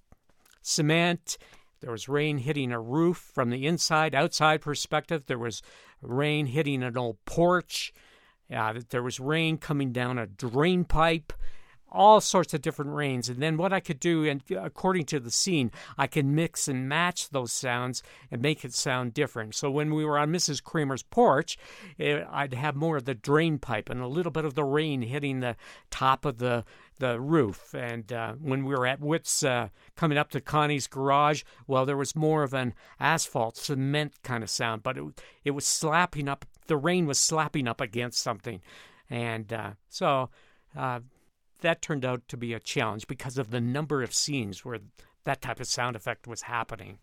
cement. 0.62 1.38
There 1.80 1.92
was 1.92 2.10
rain 2.10 2.40
hitting 2.40 2.72
a 2.72 2.82
roof 2.82 3.18
from 3.18 3.50
the 3.50 3.66
inside, 3.66 4.16
outside 4.16 4.62
perspective. 4.62 5.26
There 5.28 5.40
was 5.40 5.62
rain 6.02 6.48
hitting 6.48 6.84
an 6.84 6.98
old 6.98 7.18
porch. 7.26 7.94
Uh, 8.54 8.82
there 8.90 9.04
was 9.04 9.20
rain 9.20 9.58
coming 9.58 9.92
down 9.92 10.18
a 10.18 10.26
drain 10.26 10.86
pipe 10.86 11.34
all 11.92 12.20
sorts 12.22 12.54
of 12.54 12.62
different 12.62 12.92
rains. 12.92 13.30
And 13.30 13.42
then 13.42 13.58
what 13.58 13.74
I 13.74 13.80
could 13.80 14.00
do, 14.00 14.26
and 14.26 14.42
according 14.52 15.06
to 15.06 15.20
the 15.20 15.32
scene, 15.32 15.72
I 15.98 16.08
can 16.08 16.36
mix 16.36 16.68
and 16.68 16.88
match 16.88 17.30
those 17.30 17.52
sounds 17.52 18.04
and 18.32 18.42
make 18.42 18.66
it 18.66 18.74
sound 18.74 19.14
different. 19.14 19.56
So 19.56 19.72
when 19.72 19.94
we 19.94 20.06
were 20.06 20.18
on 20.18 20.32
Mrs. 20.32 20.62
Kramer's 20.62 21.04
porch, 21.04 21.58
it, 21.98 22.20
eh, 22.20 22.26
I'd 22.30 22.54
have 22.54 22.76
more 22.76 22.98
of 22.98 23.06
the 23.06 23.16
drain 23.16 23.58
pipe 23.58 23.90
and 23.90 24.02
a 24.02 24.08
little 24.08 24.32
bit 24.32 24.46
of 24.46 24.56
the 24.56 24.64
rain 24.64 25.02
hitting 25.02 25.40
the 25.40 25.56
top 25.90 26.26
of 26.26 26.38
the 26.38 26.64
the 27.00 27.20
roof. 27.20 27.76
And 27.76 28.12
uh, 28.12 28.34
when 28.42 28.66
we 28.66 28.74
were 28.74 28.88
at 28.88 29.00
Whit's, 29.00 29.44
uh, 29.44 29.70
coming 29.96 30.18
up 30.18 30.32
to 30.32 30.42
Connie's 30.42 30.88
garage, 30.88 31.44
well, 31.68 31.86
there 31.86 31.96
was 31.96 32.16
more 32.16 32.42
of 32.42 32.56
an 32.56 32.74
asphalt 33.00 33.56
cement 33.56 34.14
kind 34.24 34.44
of 34.44 34.50
sound, 34.50 34.82
but 34.82 34.98
it 34.98 35.04
it 35.44 35.52
was 35.52 35.66
slapping 35.66 36.28
up. 36.28 36.46
The 36.66 36.78
rain 36.78 37.06
was 37.06 37.20
slapping 37.20 37.68
up 37.68 37.80
against 37.80 38.22
something, 38.22 38.62
and 39.10 39.52
uh, 39.54 39.72
so 39.90 40.30
uh, 40.76 41.00
that 41.62 41.82
turned 41.82 42.06
out 42.06 42.28
to 42.28 42.38
be 42.38 42.54
a 42.54 42.60
challenge 42.60 43.08
because 43.08 43.38
of 43.38 43.52
the 43.52 43.62
number 43.62 44.04
of 44.04 44.14
scenes 44.14 44.64
where 44.64 44.80
that 45.24 45.42
type 45.42 45.60
of 45.60 45.68
sound 45.68 45.96
effect 45.96 46.28
was 46.28 46.44
happening. 46.44 47.00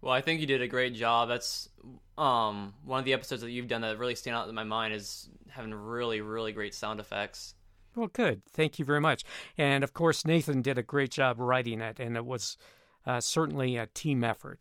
Well, 0.00 0.12
I 0.12 0.20
think 0.20 0.40
you 0.40 0.46
did 0.46 0.60
a 0.60 0.68
great 0.68 0.94
job. 0.94 1.28
That's 1.28 1.70
um, 2.18 2.74
one 2.84 2.98
of 2.98 3.04
the 3.04 3.14
episodes 3.14 3.42
that 3.42 3.50
you've 3.50 3.68
done 3.68 3.80
that 3.80 3.98
really 3.98 4.14
stand 4.14 4.36
out 4.36 4.48
in 4.48 4.54
my 4.54 4.64
mind 4.64 4.92
is 4.92 5.30
having 5.48 5.72
really, 5.72 6.20
really 6.20 6.52
great 6.52 6.74
sound 6.74 7.00
effects. 7.00 7.54
Well, 7.96 8.08
good. 8.08 8.42
Thank 8.50 8.78
you 8.78 8.84
very 8.84 9.00
much. 9.00 9.24
And 9.56 9.82
of 9.82 9.94
course, 9.94 10.26
Nathan 10.26 10.62
did 10.62 10.78
a 10.78 10.82
great 10.82 11.10
job 11.10 11.38
writing 11.38 11.80
it, 11.80 12.00
and 12.00 12.16
it 12.16 12.26
was 12.26 12.58
uh, 13.06 13.20
certainly 13.20 13.76
a 13.76 13.86
team 13.86 14.24
effort. 14.24 14.60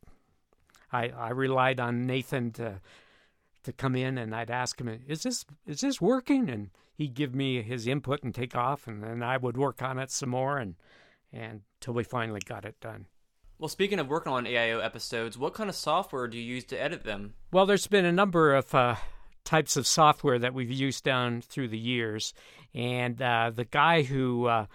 I, 0.92 1.10
I 1.10 1.30
relied 1.32 1.80
on 1.80 2.06
Nathan 2.06 2.52
to 2.54 2.80
to 3.64 3.72
come 3.72 3.96
in, 3.96 4.18
and 4.18 4.36
I'd 4.36 4.52
ask 4.52 4.80
him, 4.80 5.00
"Is 5.08 5.24
this 5.24 5.46
is 5.66 5.82
this 5.82 6.00
working?" 6.00 6.50
And 6.50 6.70
he'd 6.94 7.14
give 7.14 7.34
me 7.34 7.62
his 7.62 7.88
input 7.88 8.24
and 8.24 8.34
take 8.34 8.56
off, 8.56 8.88
and 8.88 9.04
then 9.04 9.24
I 9.24 9.38
would 9.38 9.58
work 9.58 9.82
on 9.82 10.00
it 10.00 10.12
some 10.12 10.30
more, 10.30 10.58
and 10.58 10.76
and 11.32 11.62
till 11.80 11.94
we 11.94 12.04
finally 12.04 12.42
got 12.46 12.66
it 12.66 12.80
done. 12.80 13.08
Well, 13.58 13.70
speaking 13.70 14.00
of 14.00 14.08
working 14.08 14.32
on 14.32 14.46
AIO 14.46 14.84
episodes, 14.84 15.38
what 15.38 15.54
kind 15.54 15.70
of 15.70 15.76
software 15.76 16.28
do 16.28 16.38
you 16.38 16.44
use 16.44 16.66
to 16.66 16.82
edit 16.82 17.04
them? 17.04 17.34
Well, 17.52 17.66
there's 17.66 17.88
been 17.88 18.06
a 18.06 18.12
number 18.12 18.54
of 18.54 18.74
uh, 18.76 18.96
types 19.44 19.78
of 19.78 19.88
software 19.88 20.40
that 20.40 20.54
we've 20.54 20.72
used 20.72 21.04
down 21.04 21.42
through 21.42 21.70
the 21.70 21.80
years. 21.80 22.34
And 22.74 23.22
uh, 23.22 23.52
the 23.54 23.66
guy 23.66 24.04
who 24.04 24.48
uh, 24.48 24.66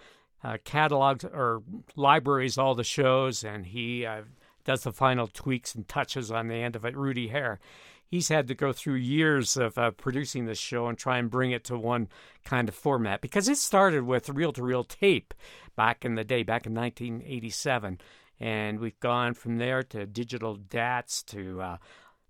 uh, 0.43 0.57
catalogs 0.63 1.25
or 1.25 1.61
libraries 1.95 2.57
all 2.57 2.75
the 2.75 2.83
shows 2.83 3.43
and 3.43 3.65
he 3.65 4.05
uh, 4.05 4.21
does 4.65 4.83
the 4.83 4.91
final 4.91 5.27
tweaks 5.27 5.75
and 5.75 5.87
touches 5.87 6.31
on 6.31 6.47
the 6.47 6.55
end 6.55 6.75
of 6.75 6.85
it, 6.85 6.95
Rudy 6.95 7.27
Hare, 7.27 7.59
he's 8.09 8.27
had 8.27 8.47
to 8.47 8.55
go 8.55 8.73
through 8.73 8.95
years 8.95 9.55
of 9.55 9.77
uh, 9.77 9.91
producing 9.91 10.45
this 10.45 10.57
show 10.57 10.87
and 10.87 10.97
try 10.97 11.17
and 11.17 11.29
bring 11.29 11.51
it 11.51 11.63
to 11.65 11.77
one 11.77 12.07
kind 12.43 12.67
of 12.67 12.75
format 12.75 13.21
because 13.21 13.47
it 13.47 13.57
started 13.57 14.03
with 14.03 14.29
reel 14.29 14.51
to 14.51 14.63
reel 14.63 14.83
tape 14.83 15.33
back 15.75 16.03
in 16.03 16.15
the 16.15 16.23
day, 16.23 16.43
back 16.43 16.65
in 16.65 16.73
1987. 16.73 18.01
And 18.39 18.79
we've 18.79 18.99
gone 18.99 19.33
from 19.33 19.57
there 19.57 19.83
to 19.83 20.05
digital 20.05 20.55
DATs 20.55 21.23
to 21.23 21.61
uh, 21.61 21.77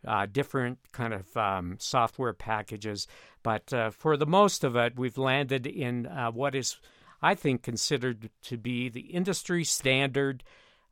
uh, 0.06 0.26
different 0.32 0.80
kind 0.92 1.14
of 1.14 1.38
um, 1.38 1.78
software 1.80 2.34
packages. 2.34 3.08
But 3.44 3.72
uh, 3.74 3.92
for 3.92 4.18
the 4.18 4.26
most 4.26 4.64
of 4.64 4.76
it, 4.76 4.98
we've 4.98 5.18
landed 5.18 5.66
in 5.66 6.08
uh, 6.08 6.32
what 6.32 6.56
is, 6.56 6.78
I 7.22 7.36
think, 7.36 7.64
considered 7.64 8.30
to 8.44 8.58
be 8.58 8.90
the 8.90 9.02
industry 9.02 9.64
standard 9.64 10.44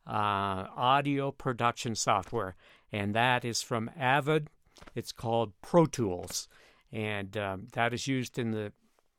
uh, 0.06 0.66
audio 0.74 1.30
production 1.30 1.94
software, 1.94 2.56
and 2.90 3.14
that 3.14 3.44
is 3.44 3.60
from 3.60 3.90
Avid. 3.98 4.48
It's 4.94 5.12
called 5.12 5.52
Pro 5.62 5.86
Tools, 5.86 6.48
and 6.92 7.36
um, 7.36 7.68
that 7.72 7.92
is 7.92 8.06
used 8.06 8.38
in 8.38 8.50
the 8.52 8.72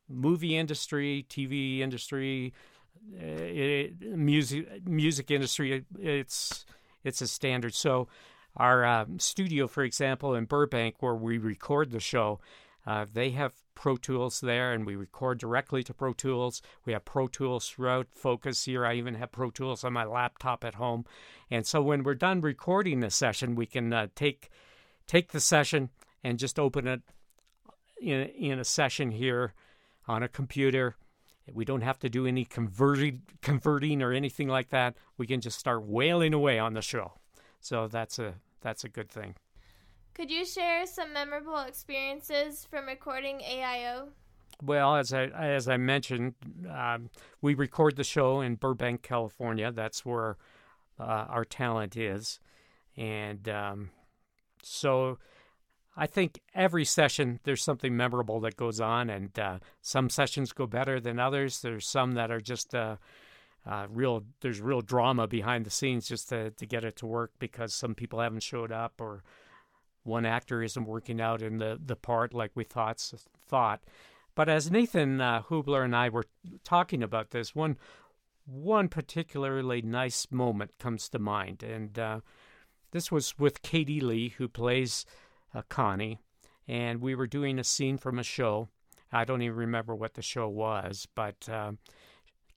movie 0.09 0.57
industry, 0.57 1.25
TV 1.29 1.79
industry, 1.79 2.53
it, 3.13 3.93
uh, 4.01 4.15
music 4.15 4.87
music 4.87 5.31
industry. 5.31 5.85
It's 5.99 6.65
it's 7.03 7.21
a 7.21 7.27
standard. 7.27 7.73
So 7.73 8.07
our 8.57 8.83
uh, 8.83 9.05
studio, 9.17 9.67
for 9.67 9.83
example, 9.83 10.35
in 10.35 10.45
Burbank, 10.45 10.95
where 11.01 11.15
we 11.15 11.37
record 11.37 11.91
the 11.91 11.99
show, 11.99 12.39
uh, 12.85 13.05
they 13.11 13.31
have 13.31 13.53
Pro 13.75 13.95
Tools 13.95 14.41
there, 14.41 14.73
and 14.73 14.85
we 14.85 14.95
record 14.95 15.37
directly 15.37 15.83
to 15.83 15.93
Pro 15.93 16.13
Tools. 16.13 16.61
We 16.85 16.93
have 16.93 17.05
Pro 17.05 17.27
Tools 17.27 17.69
throughout 17.69 18.07
Focus 18.11 18.65
here. 18.65 18.85
I 18.85 18.95
even 18.95 19.15
have 19.15 19.31
Pro 19.31 19.51
Tools 19.51 19.83
on 19.83 19.93
my 19.93 20.03
laptop 20.03 20.63
at 20.63 20.75
home, 20.75 21.05
and 21.49 21.65
so 21.65 21.81
when 21.81 22.03
we're 22.03 22.15
done 22.15 22.41
recording 22.41 22.99
the 22.99 23.11
session, 23.11 23.55
we 23.55 23.65
can 23.65 23.93
uh, 23.93 24.07
take 24.15 24.49
take 25.09 25.31
the 25.31 25.39
session 25.39 25.89
and 26.23 26.39
just 26.39 26.59
open 26.59 26.87
it 26.87 27.01
in 27.99 28.21
in 28.27 28.59
a 28.59 28.63
session 28.63 29.11
here 29.11 29.53
on 30.07 30.23
a 30.23 30.29
computer. 30.29 30.95
We 31.51 31.65
don't 31.65 31.81
have 31.81 31.97
to 31.99 32.09
do 32.09 32.27
any 32.27 32.45
converting 32.45 33.23
converting 33.41 34.01
or 34.01 34.13
anything 34.13 34.47
like 34.47 34.69
that. 34.69 34.95
We 35.17 35.27
can 35.27 35.41
just 35.41 35.59
start 35.59 35.83
wailing 35.83 36.33
away 36.33 36.59
on 36.59 36.73
the 36.73 36.81
show. 36.81 37.13
So 37.59 37.87
that's 37.87 38.19
a 38.19 38.35
that's 38.61 38.83
a 38.83 38.89
good 38.89 39.09
thing. 39.09 39.35
Could 40.13 40.29
you 40.29 40.45
share 40.45 40.85
some 40.85 41.11
memorable 41.13 41.59
experiences 41.59 42.67
from 42.69 42.85
recording 42.85 43.39
AIO? 43.39 44.09
Well, 44.61 44.95
as 44.95 45.11
I 45.11 45.25
as 45.25 45.67
I 45.67 45.77
mentioned, 45.77 46.35
um, 46.69 47.09
we 47.41 47.55
record 47.55 47.95
the 47.95 48.03
show 48.03 48.41
in 48.41 48.55
Burbank, 48.55 49.01
California. 49.01 49.71
That's 49.71 50.05
where 50.05 50.37
uh, 50.99 51.25
our 51.29 51.45
talent 51.45 51.97
is, 51.97 52.39
and 52.95 53.47
um, 53.49 53.89
so 54.63 55.17
I 55.95 56.07
think 56.07 56.39
every 56.55 56.85
session 56.85 57.39
there's 57.43 57.63
something 57.63 57.95
memorable 57.95 58.39
that 58.41 58.55
goes 58.55 58.79
on, 58.79 59.09
and 59.09 59.37
uh, 59.37 59.59
some 59.81 60.09
sessions 60.09 60.53
go 60.53 60.65
better 60.65 60.99
than 60.99 61.19
others. 61.19 61.61
There's 61.61 61.87
some 61.87 62.13
that 62.13 62.31
are 62.31 62.39
just 62.39 62.73
uh, 62.73 62.97
uh, 63.65 63.87
real. 63.89 64.23
There's 64.41 64.61
real 64.61 64.81
drama 64.81 65.27
behind 65.27 65.65
the 65.65 65.71
scenes 65.71 66.07
just 66.07 66.29
to 66.29 66.51
to 66.51 66.65
get 66.65 66.85
it 66.85 66.95
to 66.97 67.05
work 67.05 67.31
because 67.39 67.73
some 67.73 67.95
people 67.95 68.19
haven't 68.19 68.43
showed 68.43 68.71
up 68.71 69.01
or 69.01 69.23
one 70.03 70.25
actor 70.25 70.63
isn't 70.63 70.85
working 70.85 71.19
out 71.19 71.41
in 71.41 71.57
the 71.57 71.79
the 71.83 71.95
part 71.95 72.33
like 72.33 72.51
we 72.55 72.63
thought 72.63 72.99
thought. 73.47 73.83
But 74.35 74.47
as 74.47 74.71
Nathan 74.71 75.19
uh, 75.19 75.41
Hoobler 75.49 75.83
and 75.83 75.95
I 75.95 76.07
were 76.07 76.25
talking 76.63 77.03
about 77.03 77.31
this, 77.31 77.53
one 77.53 77.77
one 78.45 78.87
particularly 78.87 79.81
nice 79.81 80.27
moment 80.31 80.71
comes 80.79 81.09
to 81.09 81.19
mind, 81.19 81.61
and 81.61 81.99
uh, 81.99 82.19
this 82.91 83.11
was 83.11 83.37
with 83.37 83.61
Katie 83.61 84.01
Leigh, 84.01 84.29
who 84.37 84.47
plays 84.47 85.05
uh, 85.53 85.61
Connie, 85.69 86.19
and 86.67 87.01
we 87.01 87.15
were 87.15 87.27
doing 87.27 87.59
a 87.59 87.63
scene 87.63 87.97
from 87.97 88.19
a 88.19 88.23
show. 88.23 88.69
I 89.11 89.25
don't 89.25 89.41
even 89.41 89.57
remember 89.57 89.95
what 89.95 90.13
the 90.13 90.21
show 90.21 90.47
was, 90.47 91.07
but 91.15 91.47
uh, 91.49 91.73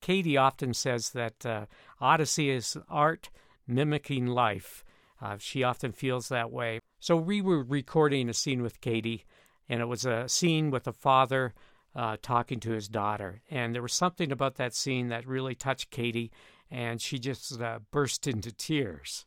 Katie 0.01 0.37
often 0.37 0.75
says 0.75 1.11
that 1.11 1.47
uh, 1.47 1.67
Odyssey 2.01 2.51
is 2.51 2.77
art 2.89 3.31
mimicking 3.67 4.27
life. 4.27 4.85
Uh, 5.21 5.37
she 5.39 5.63
often 5.63 5.93
feels 5.93 6.29
that 6.29 6.51
way. 6.51 6.81
So 6.99 7.17
we 7.17 7.41
were 7.41 7.63
recording 7.63 8.29
a 8.29 8.35
scene 8.35 8.63
with 8.63 8.81
Katie, 8.81 9.25
and 9.69 9.81
it 9.81 9.87
was 9.87 10.05
a 10.05 10.29
scene 10.29 10.71
with 10.71 10.87
a 10.87 10.93
father 10.93 11.55
uh, 11.95 12.17
talking 12.21 12.61
to 12.61 12.73
his 12.73 12.89
daughter. 12.89 13.43
And 13.51 13.75
there 13.75 13.83
was 13.83 13.93
something 13.93 14.33
about 14.33 14.57
that 14.57 14.75
scene 14.75 15.09
that 15.09 15.27
really 15.27 15.55
touched 15.55 15.91
Katie, 15.91 16.33
and 16.71 17.01
she 17.01 17.19
just 17.19 17.61
uh, 17.61 17.79
burst 17.91 18.27
into 18.27 18.53
tears. 18.53 19.25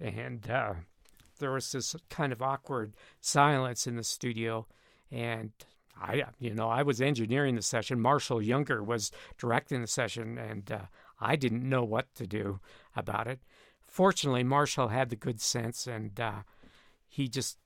And 0.00 0.48
uh, 0.50 0.74
there 1.38 1.52
was 1.52 1.72
this 1.72 1.96
kind 2.10 2.32
of 2.32 2.42
awkward 2.42 2.94
silence 3.20 3.86
in 3.86 3.96
the 3.96 4.04
studio, 4.04 4.66
and 5.10 5.52
I, 6.00 6.24
you 6.38 6.54
know, 6.54 6.68
I 6.68 6.82
was 6.82 7.00
engineering 7.00 7.54
the 7.54 7.62
session. 7.62 8.00
Marshall 8.00 8.42
Younger 8.42 8.82
was 8.82 9.10
directing 9.38 9.80
the 9.80 9.86
session, 9.86 10.38
and 10.38 10.70
uh, 10.70 10.80
I 11.20 11.36
didn't 11.36 11.68
know 11.68 11.84
what 11.84 12.14
to 12.16 12.26
do 12.26 12.60
about 12.94 13.26
it. 13.26 13.40
Fortunately, 13.86 14.44
Marshall 14.44 14.88
had 14.88 15.08
the 15.08 15.16
good 15.16 15.40
sense, 15.40 15.86
and 15.86 16.18
uh, 16.20 16.42
he 17.08 17.28
just 17.28 17.58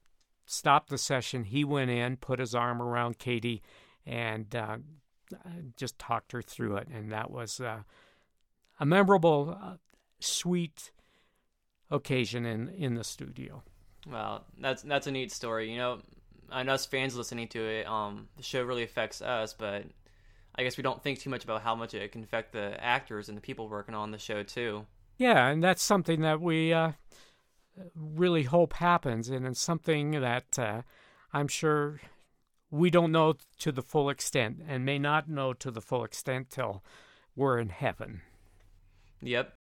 stopped 0.46 0.90
the 0.90 0.98
session. 0.98 1.44
He 1.44 1.64
went 1.64 1.90
in, 1.90 2.16
put 2.16 2.38
his 2.38 2.54
arm 2.54 2.80
around 2.80 3.18
Katie, 3.18 3.62
and 4.06 4.54
uh, 4.54 4.78
just 5.76 5.98
talked 5.98 6.32
her 6.32 6.42
through 6.42 6.76
it. 6.76 6.88
And 6.88 7.10
that 7.10 7.30
was 7.30 7.60
uh, 7.60 7.80
a 8.78 8.86
memorable, 8.86 9.58
uh, 9.60 9.76
sweet 10.20 10.92
occasion 11.90 12.46
in 12.46 12.68
in 12.68 12.94
the 12.94 13.04
studio. 13.04 13.62
Well, 14.08 14.44
that's 14.58 14.82
that's 14.82 15.06
a 15.06 15.10
neat 15.10 15.32
story. 15.32 15.70
You 15.70 15.78
know, 15.78 15.98
and 16.50 16.70
us 16.70 16.86
fans 16.86 17.16
listening 17.16 17.48
to 17.48 17.60
it, 17.60 17.86
um, 17.86 18.28
the 18.36 18.42
show 18.42 18.62
really 18.62 18.82
affects 18.82 19.22
us, 19.22 19.54
but 19.54 19.84
I 20.54 20.62
guess 20.62 20.76
we 20.76 20.82
don't 20.82 21.02
think 21.02 21.20
too 21.20 21.30
much 21.30 21.44
about 21.44 21.62
how 21.62 21.74
much 21.74 21.94
it 21.94 22.12
can 22.12 22.22
affect 22.22 22.52
the 22.52 22.82
actors 22.82 23.28
and 23.28 23.36
the 23.36 23.42
people 23.42 23.68
working 23.68 23.94
on 23.94 24.10
the 24.10 24.18
show 24.18 24.42
too. 24.42 24.86
Yeah, 25.18 25.48
and 25.48 25.62
that's 25.62 25.82
something 25.82 26.22
that 26.22 26.40
we 26.40 26.72
uh, 26.72 26.92
really 27.94 28.44
hope 28.44 28.74
happens, 28.74 29.28
and 29.28 29.46
it's 29.46 29.60
something 29.60 30.12
that 30.12 30.58
uh, 30.58 30.82
I'm 31.32 31.48
sure 31.48 32.00
we 32.70 32.90
don't 32.90 33.12
know 33.12 33.34
to 33.58 33.72
the 33.72 33.82
full 33.82 34.08
extent 34.08 34.62
and 34.66 34.84
may 34.84 34.98
not 34.98 35.28
know 35.28 35.52
to 35.52 35.70
the 35.70 35.80
full 35.80 36.04
extent 36.04 36.50
till 36.50 36.82
we're 37.36 37.58
in 37.58 37.68
heaven. 37.68 38.22
Yep. 39.22 39.52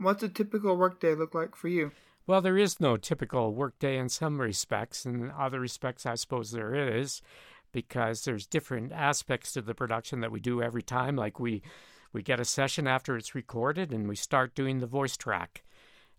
What's 0.00 0.22
a 0.22 0.30
typical 0.30 0.76
workday 0.76 1.14
look 1.14 1.34
like 1.34 1.54
for 1.54 1.68
you? 1.68 1.92
Well, 2.26 2.40
there 2.40 2.56
is 2.56 2.80
no 2.80 2.96
typical 2.96 3.52
workday 3.52 3.98
in 3.98 4.08
some 4.08 4.40
respects. 4.40 5.04
In 5.04 5.30
other 5.36 5.60
respects, 5.60 6.06
I 6.06 6.14
suppose 6.14 6.52
there 6.52 6.74
is, 6.74 7.20
because 7.70 8.24
there's 8.24 8.46
different 8.46 8.92
aspects 8.92 9.52
to 9.52 9.60
the 9.60 9.74
production 9.74 10.20
that 10.20 10.32
we 10.32 10.40
do 10.40 10.62
every 10.62 10.82
time. 10.82 11.16
Like 11.16 11.38
we, 11.38 11.62
we 12.14 12.22
get 12.22 12.40
a 12.40 12.46
session 12.46 12.86
after 12.86 13.14
it's 13.14 13.34
recorded, 13.34 13.92
and 13.92 14.08
we 14.08 14.16
start 14.16 14.54
doing 14.54 14.78
the 14.78 14.86
voice 14.86 15.18
track 15.18 15.64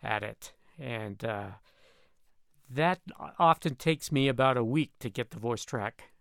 at 0.04 0.22
it, 0.22 0.54
and 0.78 1.26
uh, 1.26 1.48
that 2.70 3.00
often 3.40 3.76
takes 3.76 4.12
me 4.12 4.28
about 4.28 4.58
a 4.58 4.64
week 4.64 4.92
to 5.00 5.10
get 5.10 5.32
the 5.32 5.40
voice 5.40 5.66
track 5.66 6.12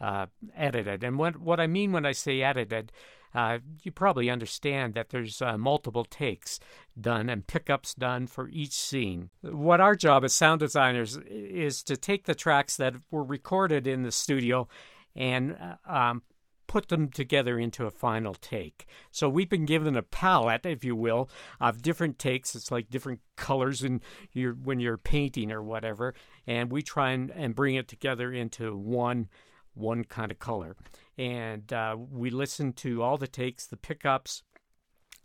uh, 0.00 0.26
edited. 0.56 1.04
And 1.04 1.18
what 1.18 1.38
what 1.38 1.60
I 1.60 1.66
mean 1.66 1.92
when 1.92 2.06
I 2.06 2.12
say 2.12 2.42
edited, 2.42 2.92
uh, 3.34 3.58
you 3.82 3.92
probably 3.92 4.30
understand 4.30 4.94
that 4.94 5.10
there's 5.10 5.40
uh, 5.40 5.56
multiple 5.56 6.04
takes 6.04 6.58
done 7.00 7.28
and 7.28 7.46
pickups 7.46 7.94
done 7.94 8.26
for 8.26 8.48
each 8.48 8.72
scene. 8.72 9.30
What 9.42 9.80
our 9.80 9.94
job 9.94 10.24
as 10.24 10.34
sound 10.34 10.60
designers 10.60 11.18
is 11.26 11.82
to 11.84 11.96
take 11.96 12.24
the 12.24 12.34
tracks 12.34 12.76
that 12.76 12.94
were 13.10 13.24
recorded 13.24 13.86
in 13.86 14.02
the 14.02 14.12
studio 14.12 14.68
and 15.14 15.56
uh, 15.86 15.92
um, 15.92 16.22
put 16.70 16.88
them 16.88 17.08
together 17.08 17.58
into 17.58 17.84
a 17.84 17.90
final 17.90 18.32
take. 18.32 18.86
So 19.10 19.28
we've 19.28 19.48
been 19.48 19.64
given 19.64 19.96
a 19.96 20.02
palette, 20.02 20.64
if 20.64 20.84
you 20.84 20.94
will, 20.94 21.28
of 21.60 21.82
different 21.82 22.16
takes. 22.16 22.54
It's 22.54 22.70
like 22.70 22.90
different 22.90 23.18
colors 23.34 23.82
in 23.82 24.00
your 24.32 24.52
when 24.52 24.78
you're 24.78 24.96
painting 24.96 25.50
or 25.50 25.64
whatever, 25.64 26.14
and 26.46 26.70
we 26.70 26.82
try 26.82 27.10
and, 27.10 27.30
and 27.32 27.56
bring 27.56 27.74
it 27.74 27.88
together 27.88 28.32
into 28.32 28.76
one 28.76 29.28
one 29.74 30.04
kind 30.04 30.30
of 30.30 30.38
color. 30.38 30.76
And 31.16 31.72
uh, 31.72 31.96
we 31.98 32.30
listen 32.30 32.72
to 32.74 33.02
all 33.02 33.18
the 33.18 33.26
takes, 33.26 33.66
the 33.66 33.76
pickups, 33.76 34.42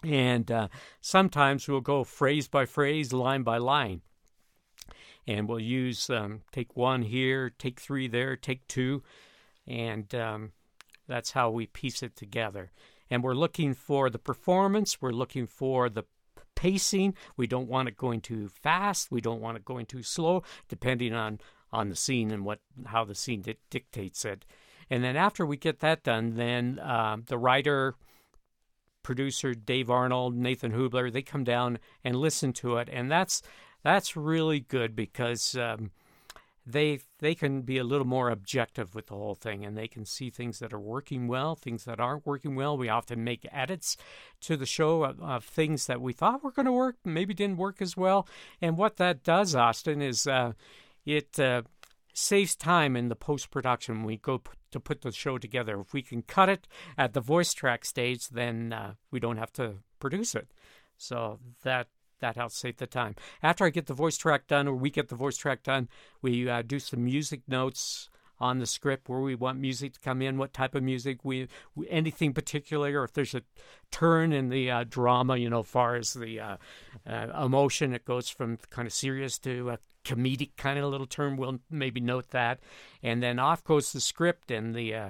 and 0.03 0.51
uh, 0.51 0.67
sometimes 1.01 1.67
we'll 1.67 1.81
go 1.81 2.03
phrase 2.03 2.47
by 2.47 2.65
phrase, 2.65 3.13
line 3.13 3.43
by 3.43 3.57
line. 3.57 4.01
And 5.27 5.49
we'll 5.49 5.59
use 5.59 6.09
um, 6.09 6.41
take 6.51 6.75
one 6.75 7.01
here, 7.01 7.49
take 7.49 7.79
three 7.79 8.07
there, 8.07 8.35
take 8.35 8.67
two, 8.67 9.01
and 9.65 10.13
um, 10.13 10.51
that's 11.07 11.31
how 11.31 11.49
we 11.49 11.65
piece 11.65 12.03
it 12.03 12.15
together. 12.15 12.71
And 13.09 13.23
we're 13.23 13.33
looking 13.33 13.73
for 13.73 14.09
the 14.09 14.19
performance, 14.19 15.01
we're 15.01 15.11
looking 15.11 15.47
for 15.47 15.89
the 15.89 16.03
pacing. 16.55 17.13
We 17.37 17.47
don't 17.47 17.67
want 17.67 17.87
it 17.87 17.97
going 17.97 18.21
too 18.21 18.49
fast, 18.49 19.11
we 19.11 19.21
don't 19.21 19.41
want 19.41 19.57
it 19.57 19.65
going 19.65 19.85
too 19.85 20.03
slow, 20.03 20.43
depending 20.69 21.13
on 21.13 21.39
on 21.71 21.89
the 21.89 21.95
scene 21.95 22.31
and 22.31 22.45
what 22.45 22.59
how 22.85 23.03
the 23.03 23.15
scene 23.15 23.41
di- 23.41 23.57
dictates 23.69 24.25
it. 24.25 24.45
And 24.89 25.03
then 25.03 25.15
after 25.15 25.45
we 25.45 25.57
get 25.57 25.79
that 25.79 26.03
done, 26.03 26.35
then 26.35 26.79
um, 26.79 27.23
the 27.27 27.37
writer, 27.37 27.95
producer 29.03 29.53
Dave 29.53 29.89
Arnold, 29.89 30.35
Nathan 30.35 30.71
Hoobler, 30.71 31.11
they 31.11 31.23
come 31.23 31.43
down 31.43 31.79
and 32.03 32.15
listen 32.15 32.53
to 32.53 32.77
it, 32.77 32.89
and 32.91 33.11
that's 33.11 33.41
that's 33.83 34.15
really 34.15 34.59
good 34.59 34.95
because 34.95 35.55
um, 35.55 35.91
they 36.65 36.99
they 37.19 37.35
can 37.35 37.61
be 37.61 37.77
a 37.77 37.83
little 37.83 38.07
more 38.07 38.29
objective 38.29 38.95
with 38.95 39.07
the 39.07 39.13
whole 39.13 39.35
thing 39.35 39.63
and 39.63 39.77
they 39.77 39.87
can 39.87 40.05
see 40.05 40.29
things 40.29 40.59
that 40.59 40.73
are 40.73 40.79
working 40.79 41.27
well 41.27 41.55
things 41.55 41.85
that 41.85 41.99
aren't 41.99 42.25
working 42.25 42.55
well. 42.55 42.77
We 42.77 42.89
often 42.89 43.23
make 43.23 43.47
edits 43.51 43.95
to 44.41 44.57
the 44.57 44.65
show 44.65 45.03
of, 45.03 45.21
of 45.21 45.45
things 45.45 45.85
that 45.85 46.01
we 46.01 46.13
thought 46.13 46.43
were 46.43 46.51
going 46.51 46.65
to 46.65 46.71
work 46.71 46.95
maybe 47.05 47.33
didn't 47.33 47.57
work 47.57 47.81
as 47.81 47.95
well. 47.95 48.27
And 48.61 48.77
what 48.77 48.97
that 48.97 49.23
does 49.23 49.53
austin 49.55 50.01
is 50.01 50.25
uh, 50.25 50.53
it 51.05 51.39
uh, 51.39 51.63
saves 52.13 52.55
time 52.55 52.95
in 52.95 53.09
the 53.09 53.15
post 53.15 53.51
production 53.51 53.97
when 53.97 54.05
we 54.05 54.17
go 54.17 54.39
p- 54.39 54.51
to 54.71 54.79
put 54.79 55.01
the 55.01 55.11
show 55.11 55.37
together. 55.37 55.79
If 55.79 55.93
we 55.93 56.01
can 56.01 56.21
cut 56.21 56.49
it 56.49 56.67
at 56.97 57.13
the 57.13 57.21
voice 57.21 57.53
track 57.53 57.85
stage 57.85 58.29
then 58.29 58.73
uh, 58.73 58.93
we 59.11 59.19
don't 59.19 59.37
have 59.37 59.53
to 59.53 59.75
produce 59.99 60.35
it. 60.35 60.51
So 60.97 61.39
that 61.63 61.87
that 62.21 62.37
helps 62.37 62.57
save 62.57 62.77
the 62.77 62.87
time. 62.87 63.15
After 63.43 63.65
I 63.65 63.69
get 63.69 63.87
the 63.87 63.93
voice 63.93 64.17
track 64.17 64.47
done, 64.47 64.67
or 64.67 64.75
we 64.75 64.89
get 64.89 65.09
the 65.09 65.15
voice 65.15 65.37
track 65.37 65.63
done, 65.63 65.89
we 66.21 66.49
uh, 66.49 66.61
do 66.61 66.79
some 66.79 67.03
music 67.03 67.41
notes 67.47 68.09
on 68.39 68.59
the 68.59 68.65
script 68.65 69.07
where 69.09 69.19
we 69.19 69.35
want 69.35 69.59
music 69.59 69.93
to 69.93 69.99
come 69.99 70.21
in, 70.21 70.37
what 70.37 70.53
type 70.53 70.75
of 70.75 70.83
music 70.83 71.19
we, 71.23 71.47
anything 71.89 72.33
particular, 72.33 72.99
or 72.99 73.03
if 73.03 73.13
there's 73.13 73.35
a 73.35 73.41
turn 73.91 74.33
in 74.33 74.49
the 74.49 74.69
uh, 74.69 74.83
drama, 74.87 75.37
you 75.37 75.49
know, 75.49 75.63
far 75.63 75.95
as 75.95 76.13
the 76.13 76.39
uh, 76.39 76.57
uh, 77.07 77.27
emotion, 77.43 77.93
it 77.93 78.05
goes 78.05 78.29
from 78.29 78.57
kind 78.69 78.85
of 78.85 78.93
serious 78.93 79.39
to 79.39 79.69
a 79.71 79.79
comedic 80.03 80.51
kind 80.57 80.79
of 80.79 80.85
little 80.85 81.07
turn. 81.07 81.37
We'll 81.37 81.59
maybe 81.69 81.99
note 81.99 82.29
that, 82.31 82.59
and 83.01 83.21
then 83.21 83.39
off 83.39 83.63
goes 83.63 83.91
the 83.91 84.01
script 84.01 84.51
and 84.51 84.75
the 84.75 84.95
uh, 84.95 85.09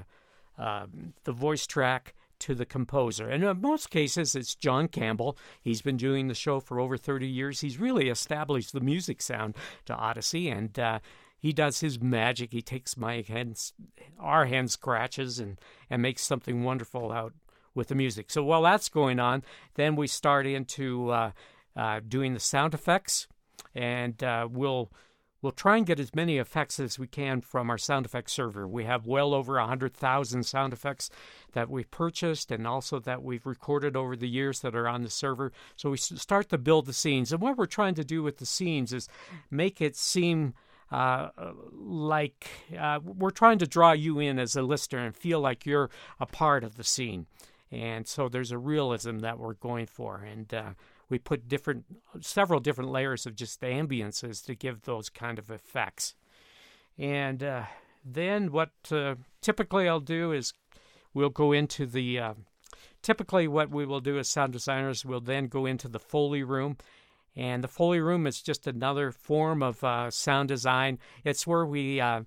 um, 0.58 1.14
the 1.24 1.34
voice 1.34 1.68
track 1.68 2.14
to 2.40 2.56
the 2.56 2.66
composer. 2.66 3.30
And 3.30 3.44
in 3.44 3.62
most 3.62 3.90
cases, 3.90 4.36
it's 4.36 4.56
John 4.56 4.88
Campbell. 4.88 5.38
He's 5.62 5.82
been 5.82 5.98
doing 5.98 6.28
the 6.28 6.34
show 6.34 6.60
for 6.60 6.80
over 6.80 6.98
30 6.98 7.28
years. 7.28 7.62
He's 7.62 7.80
really 7.80 8.10
established 8.10 8.74
the 8.74 8.82
music 8.82 9.22
sound 9.22 9.56
to 9.86 9.96
Odyssey, 9.96 10.50
and 10.50 10.78
uh, 10.78 11.00
he 11.46 11.54
does 11.54 11.80
his 11.82 12.02
magic. 12.02 12.52
He 12.52 12.64
takes 12.64 12.98
my 12.98 13.24
hands, 13.28 13.72
our 14.18 14.46
hand 14.46 14.72
scratches, 14.72 15.38
and, 15.38 15.60
and 15.92 16.02
makes 16.02 16.24
something 16.24 16.64
wonderful 16.64 17.12
out 17.12 17.34
with 17.76 17.90
the 17.90 17.94
music. 17.94 18.32
So 18.32 18.44
while 18.44 18.64
that's 18.64 18.90
going 18.90 19.20
on, 19.20 19.44
then 19.76 19.96
we 19.96 20.08
start 20.08 20.48
into 20.48 21.12
uh, 21.12 21.32
uh, 21.76 22.00
doing 22.08 22.34
the 22.34 22.40
sound 22.40 22.74
effects, 22.74 23.28
and 23.76 24.24
uh, 24.24 24.48
we'll 24.50 24.92
We'll 25.42 25.52
try 25.52 25.78
and 25.78 25.86
get 25.86 26.00
as 26.00 26.16
many 26.16 26.40
effects 26.40 26.80
as 26.80 26.98
we 26.98 27.06
can 27.06 27.40
from 27.40 27.70
our 27.70 27.78
sound 27.78 28.08
effects 28.08 28.34
server. 28.34 28.68
We 28.68 28.86
have 28.86 29.06
well 29.06 29.32
over 29.32 29.60
100,000 29.60 30.44
sound 30.44 30.74
effects 30.74 31.12
that 31.52 31.70
we've 31.70 31.92
purchased 31.92 32.50
and 32.50 32.66
also 32.66 32.98
that 33.02 33.22
we've 33.22 33.46
recorded 33.46 33.96
over 33.96 34.16
the 34.16 34.28
years 34.28 34.62
that 34.62 34.76
are 34.76 34.88
on 34.88 35.04
the 35.04 35.10
server. 35.12 35.52
So 35.76 35.92
we 35.92 35.98
start 35.98 36.50
to 36.50 36.58
build 36.58 36.88
the 36.88 36.94
scenes. 36.94 37.32
And 37.32 37.42
what 37.44 37.58
we're 37.58 37.68
trying 37.68 37.94
to 37.94 38.04
do 38.04 38.24
with 38.24 38.40
the 38.40 38.46
scenes 38.48 38.92
is 38.92 39.08
make 39.52 39.82
it 39.82 39.96
seem 39.96 40.56
uh, 40.92 41.30
like 41.72 42.48
uh, 42.78 43.00
we're 43.04 43.32
trying 43.32 43.58
to 43.60 43.68
draw 43.68 43.92
you 43.92 44.20
in 44.20 44.40
as 44.40 44.56
a 44.56 44.62
listener 44.62 45.06
and 45.06 45.16
feel 45.16 45.40
like 45.40 45.66
you're 45.66 45.90
a 46.20 46.26
part 46.26 46.64
of 46.64 46.78
the 46.78 46.84
scene. 46.84 47.26
And 47.72 48.08
so 48.08 48.30
there's 48.30 48.52
a 48.52 48.58
realism 48.58 49.20
that 49.20 49.40
we're 49.40 49.56
going 49.56 49.88
for, 49.88 50.18
and 50.18 50.54
uh, 50.54 50.70
we 51.10 51.18
put 51.18 51.48
different, 51.48 51.86
several 52.22 52.60
different 52.60 52.92
layers 52.92 53.26
of 53.26 53.36
just 53.36 53.60
ambiances 53.62 54.46
to 54.46 54.56
give 54.56 54.84
those 54.84 55.10
kind 55.10 55.40
of 55.40 55.50
effects. 55.50 56.14
And 56.98 57.44
uh, 57.44 57.64
then 58.04 58.52
what 58.52 58.70
uh, 58.92 59.16
typically 59.42 59.90
I'll 59.90 60.00
do 60.00 60.32
is 60.32 60.54
we'll 61.14 61.30
go 61.30 61.52
into 61.52 61.86
the. 61.86 62.36
Typically, 63.02 63.48
what 63.48 63.70
we 63.70 63.86
will 63.86 64.00
do 64.00 64.18
as 64.18 64.28
sound 64.28 64.52
designers, 64.52 65.06
we'll 65.06 65.20
then 65.20 65.48
go 65.48 65.68
into 65.68 65.88
the 65.88 66.00
Foley 66.00 66.42
room 66.42 66.78
and 67.36 67.64
the 67.64 67.68
Foley 67.68 68.00
Room 68.00 68.26
is 68.28 68.42
just 68.42 68.68
another 68.68 69.12
form 69.12 69.62
of 69.62 69.84
uh, 69.84 70.10
sound 70.10 70.50
design. 70.50 71.00
It's 71.24 71.46
where 71.46 71.66
we 71.66 72.00
uh, 72.00 72.22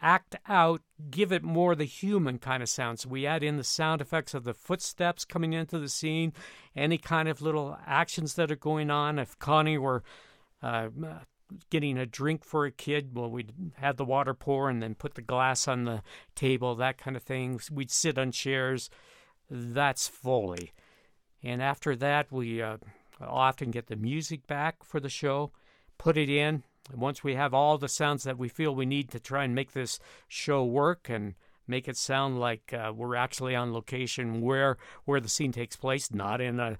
act 0.00 0.36
out, 0.48 0.82
give 1.10 1.32
it 1.32 1.42
more 1.42 1.74
the 1.74 1.84
human 1.84 2.38
kind 2.38 2.62
of 2.62 2.68
sound. 2.68 2.98
So 2.98 3.08
we 3.08 3.26
add 3.26 3.42
in 3.42 3.56
the 3.56 3.64
sound 3.64 4.00
effects 4.00 4.34
of 4.34 4.44
the 4.44 4.52
footsteps 4.52 5.24
coming 5.24 5.52
into 5.52 5.78
the 5.78 5.88
scene, 5.88 6.32
any 6.76 6.98
kind 6.98 7.28
of 7.28 7.40
little 7.40 7.78
actions 7.86 8.34
that 8.34 8.50
are 8.50 8.56
going 8.56 8.90
on. 8.90 9.18
If 9.18 9.38
Connie 9.38 9.78
were 9.78 10.02
uh, 10.62 10.88
getting 11.70 11.96
a 11.96 12.06
drink 12.06 12.44
for 12.44 12.66
a 12.66 12.72
kid, 12.72 13.10
well, 13.14 13.30
we'd 13.30 13.52
have 13.76 13.96
the 13.96 14.04
water 14.04 14.34
pour 14.34 14.68
and 14.68 14.82
then 14.82 14.94
put 14.94 15.14
the 15.14 15.22
glass 15.22 15.68
on 15.68 15.84
the 15.84 16.02
table, 16.34 16.74
that 16.74 16.98
kind 16.98 17.16
of 17.16 17.22
thing. 17.22 17.60
We'd 17.70 17.90
sit 17.90 18.18
on 18.18 18.32
chairs. 18.32 18.90
That's 19.48 20.08
Foley. 20.08 20.72
And 21.42 21.62
after 21.62 21.96
that, 21.96 22.30
we 22.30 22.60
uh, 22.62 22.78
I'll 23.22 23.34
often 23.34 23.70
get 23.70 23.86
the 23.86 23.96
music 23.96 24.46
back 24.46 24.84
for 24.84 25.00
the 25.00 25.08
show, 25.08 25.52
put 25.98 26.16
it 26.16 26.28
in. 26.28 26.62
And 26.90 27.00
once 27.00 27.22
we 27.22 27.34
have 27.34 27.54
all 27.54 27.78
the 27.78 27.88
sounds 27.88 28.24
that 28.24 28.38
we 28.38 28.48
feel 28.48 28.74
we 28.74 28.86
need 28.86 29.10
to 29.10 29.20
try 29.20 29.44
and 29.44 29.54
make 29.54 29.72
this 29.72 30.00
show 30.28 30.64
work 30.64 31.08
and 31.08 31.34
make 31.66 31.88
it 31.88 31.96
sound 31.96 32.40
like 32.40 32.72
uh, 32.72 32.92
we're 32.94 33.14
actually 33.14 33.54
on 33.54 33.72
location 33.72 34.40
where 34.40 34.76
where 35.04 35.20
the 35.20 35.28
scene 35.28 35.52
takes 35.52 35.76
place, 35.76 36.12
not 36.12 36.40
in 36.40 36.58
a 36.58 36.76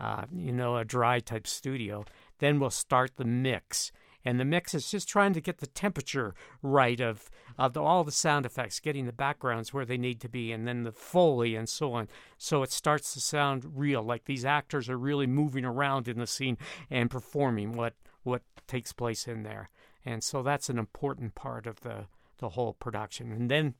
uh, 0.00 0.24
you 0.34 0.52
know 0.52 0.76
a 0.76 0.84
dry 0.84 1.20
type 1.20 1.46
studio, 1.46 2.04
then 2.38 2.58
we'll 2.58 2.70
start 2.70 3.16
the 3.16 3.24
mix 3.24 3.92
and 4.24 4.38
the 4.38 4.44
mix 4.44 4.74
is 4.74 4.90
just 4.90 5.08
trying 5.08 5.32
to 5.32 5.40
get 5.40 5.58
the 5.58 5.66
temperature 5.66 6.34
right 6.62 7.00
of 7.00 7.30
of 7.58 7.74
the, 7.74 7.82
all 7.82 8.04
the 8.04 8.12
sound 8.12 8.46
effects, 8.46 8.80
getting 8.80 9.06
the 9.06 9.12
backgrounds 9.12 9.74
where 9.74 9.84
they 9.84 9.98
need 9.98 10.20
to 10.20 10.28
be, 10.28 10.52
and 10.52 10.66
then 10.66 10.84
the 10.84 10.92
foley 10.92 11.54
and 11.54 11.68
so 11.68 11.92
on. 11.92 12.08
So 12.38 12.62
it 12.62 12.72
starts 12.72 13.12
to 13.12 13.20
sound 13.20 13.72
real, 13.74 14.02
like 14.02 14.24
these 14.24 14.44
actors 14.44 14.88
are 14.88 14.96
really 14.96 15.26
moving 15.26 15.64
around 15.64 16.08
in 16.08 16.18
the 16.18 16.26
scene 16.26 16.56
and 16.90 17.10
performing 17.10 17.74
what 17.74 17.94
what 18.22 18.42
takes 18.66 18.92
place 18.92 19.26
in 19.26 19.42
there. 19.42 19.68
And 20.04 20.22
so 20.22 20.42
that's 20.42 20.68
an 20.68 20.78
important 20.78 21.34
part 21.34 21.66
of 21.66 21.80
the 21.80 22.06
the 22.38 22.50
whole 22.50 22.72
production. 22.74 23.32
And 23.32 23.50
then 23.50 23.74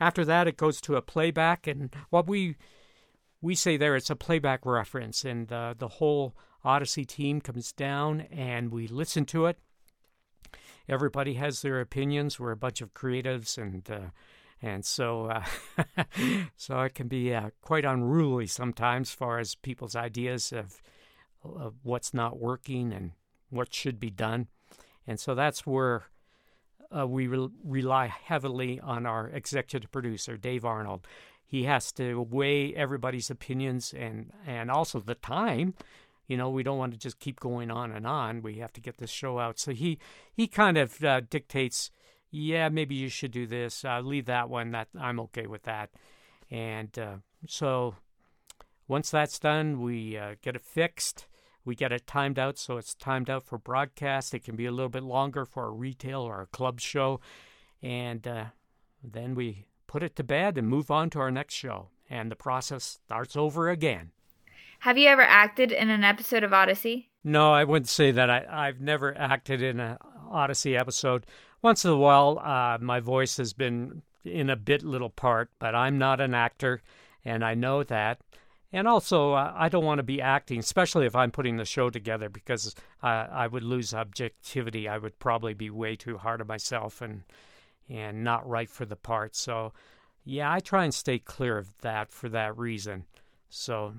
after 0.00 0.24
that, 0.24 0.48
it 0.48 0.56
goes 0.56 0.80
to 0.82 0.96
a 0.96 1.02
playback, 1.02 1.66
and 1.66 1.94
what 2.10 2.26
we 2.26 2.56
we 3.40 3.54
say 3.54 3.76
there 3.76 3.96
it's 3.96 4.10
a 4.10 4.16
playback 4.16 4.64
reference, 4.64 5.24
and 5.24 5.52
uh, 5.52 5.74
the 5.76 5.88
whole 5.88 6.34
Odyssey 6.64 7.04
team 7.04 7.40
comes 7.40 7.72
down 7.72 8.22
and 8.32 8.72
we 8.72 8.88
listen 8.88 9.24
to 9.26 9.46
it 9.46 9.56
everybody 10.88 11.34
has 11.34 11.62
their 11.62 11.80
opinions. 11.80 12.38
We're 12.38 12.52
a 12.52 12.56
bunch 12.56 12.80
of 12.80 12.94
creatives, 12.94 13.58
and 13.58 13.88
uh, 13.90 14.10
and 14.62 14.84
so 14.84 15.26
uh, 15.26 15.44
so 16.56 16.80
it 16.80 16.94
can 16.94 17.08
be 17.08 17.34
uh, 17.34 17.50
quite 17.60 17.84
unruly 17.84 18.46
sometimes, 18.46 19.10
as 19.10 19.14
far 19.14 19.38
as 19.38 19.54
people's 19.54 19.96
ideas 19.96 20.52
of, 20.52 20.80
of 21.44 21.74
what's 21.82 22.14
not 22.14 22.38
working 22.38 22.92
and 22.92 23.12
what 23.50 23.74
should 23.74 24.00
be 24.00 24.10
done. 24.10 24.48
And 25.06 25.20
so 25.20 25.34
that's 25.34 25.66
where 25.66 26.06
uh, 26.96 27.06
we 27.06 27.26
re- 27.26 27.48
rely 27.64 28.06
heavily 28.06 28.80
on 28.80 29.06
our 29.06 29.28
executive 29.28 29.90
producer, 29.92 30.36
Dave 30.36 30.64
Arnold. 30.64 31.06
He 31.44 31.64
has 31.64 31.92
to 31.92 32.20
weigh 32.22 32.74
everybody's 32.74 33.30
opinions 33.30 33.94
and, 33.96 34.32
and 34.44 34.70
also 34.70 34.98
the 34.98 35.14
time 35.14 35.74
you 36.26 36.36
know 36.36 36.50
we 36.50 36.62
don't 36.62 36.78
want 36.78 36.92
to 36.92 36.98
just 36.98 37.18
keep 37.18 37.40
going 37.40 37.70
on 37.70 37.92
and 37.92 38.06
on. 38.06 38.42
We 38.42 38.56
have 38.56 38.72
to 38.74 38.80
get 38.80 38.98
this 38.98 39.10
show 39.10 39.38
out. 39.38 39.58
So 39.58 39.72
he 39.72 39.98
he 40.32 40.46
kind 40.46 40.76
of 40.76 41.02
uh, 41.04 41.20
dictates 41.28 41.90
yeah 42.30 42.68
maybe 42.68 42.94
you 42.94 43.08
should 43.08 43.30
do 43.30 43.46
this. 43.46 43.84
Uh, 43.84 44.00
leave 44.00 44.26
that 44.26 44.48
one. 44.48 44.72
That 44.72 44.88
i'm 44.98 45.20
okay 45.20 45.46
with 45.46 45.62
that. 45.64 45.90
And 46.50 46.96
uh, 46.98 47.16
so 47.48 47.94
once 48.88 49.10
that's 49.10 49.38
done 49.38 49.80
we 49.80 50.16
uh, 50.16 50.34
get 50.42 50.56
it 50.56 50.62
fixed. 50.62 51.26
We 51.64 51.74
get 51.74 51.90
it 51.90 52.06
timed 52.06 52.38
out 52.38 52.58
so 52.58 52.76
it's 52.76 52.94
timed 52.94 53.28
out 53.30 53.44
for 53.44 53.58
broadcast. 53.58 54.34
It 54.34 54.44
can 54.44 54.56
be 54.56 54.66
a 54.66 54.72
little 54.72 54.88
bit 54.88 55.02
longer 55.02 55.44
for 55.44 55.66
a 55.66 55.70
retail 55.70 56.20
or 56.20 56.40
a 56.42 56.46
club 56.46 56.80
show. 56.80 57.20
And 57.82 58.26
uh, 58.26 58.44
then 59.02 59.34
we 59.34 59.66
put 59.88 60.02
it 60.02 60.14
to 60.16 60.24
bed 60.24 60.58
and 60.58 60.68
move 60.68 60.90
on 60.90 61.10
to 61.10 61.20
our 61.20 61.30
next 61.30 61.54
show. 61.54 61.88
And 62.08 62.30
the 62.30 62.36
process 62.36 63.00
starts 63.04 63.36
over 63.36 63.68
again 63.68 64.12
have 64.80 64.98
you 64.98 65.08
ever 65.08 65.22
acted 65.22 65.72
in 65.72 65.90
an 65.90 66.04
episode 66.04 66.44
of 66.44 66.52
Odyssey? 66.52 67.10
No, 67.24 67.52
I 67.52 67.64
wouldn't 67.64 67.88
say 67.88 68.10
that. 68.12 68.30
I, 68.30 68.46
I've 68.48 68.80
never 68.80 69.16
acted 69.16 69.62
in 69.62 69.80
an 69.80 69.98
Odyssey 70.30 70.76
episode. 70.76 71.26
Once 71.62 71.84
in 71.84 71.90
a 71.90 71.96
while, 71.96 72.38
uh, 72.38 72.78
my 72.80 73.00
voice 73.00 73.36
has 73.38 73.52
been 73.52 74.02
in 74.24 74.50
a 74.50 74.56
bit 74.56 74.82
little 74.82 75.10
part, 75.10 75.50
but 75.58 75.74
I'm 75.74 75.98
not 75.98 76.20
an 76.20 76.34
actor, 76.34 76.82
and 77.24 77.44
I 77.44 77.54
know 77.54 77.82
that. 77.84 78.20
And 78.72 78.86
also, 78.86 79.32
uh, 79.32 79.52
I 79.56 79.68
don't 79.68 79.84
want 79.84 80.00
to 80.00 80.04
be 80.04 80.20
acting, 80.20 80.58
especially 80.58 81.06
if 81.06 81.16
I'm 81.16 81.30
putting 81.30 81.56
the 81.56 81.64
show 81.64 81.88
together, 81.88 82.28
because 82.28 82.74
uh, 83.02 83.06
I 83.06 83.46
would 83.46 83.62
lose 83.62 83.94
objectivity. 83.94 84.88
I 84.88 84.98
would 84.98 85.18
probably 85.18 85.54
be 85.54 85.70
way 85.70 85.96
too 85.96 86.18
hard 86.18 86.40
on 86.40 86.46
myself 86.46 87.00
and 87.00 87.22
and 87.88 88.24
not 88.24 88.48
right 88.48 88.68
for 88.68 88.84
the 88.84 88.96
part. 88.96 89.36
So, 89.36 89.72
yeah, 90.24 90.52
I 90.52 90.58
try 90.58 90.82
and 90.82 90.92
stay 90.92 91.20
clear 91.20 91.56
of 91.56 91.70
that 91.82 92.10
for 92.10 92.28
that 92.30 92.58
reason. 92.58 93.04
So, 93.48 93.94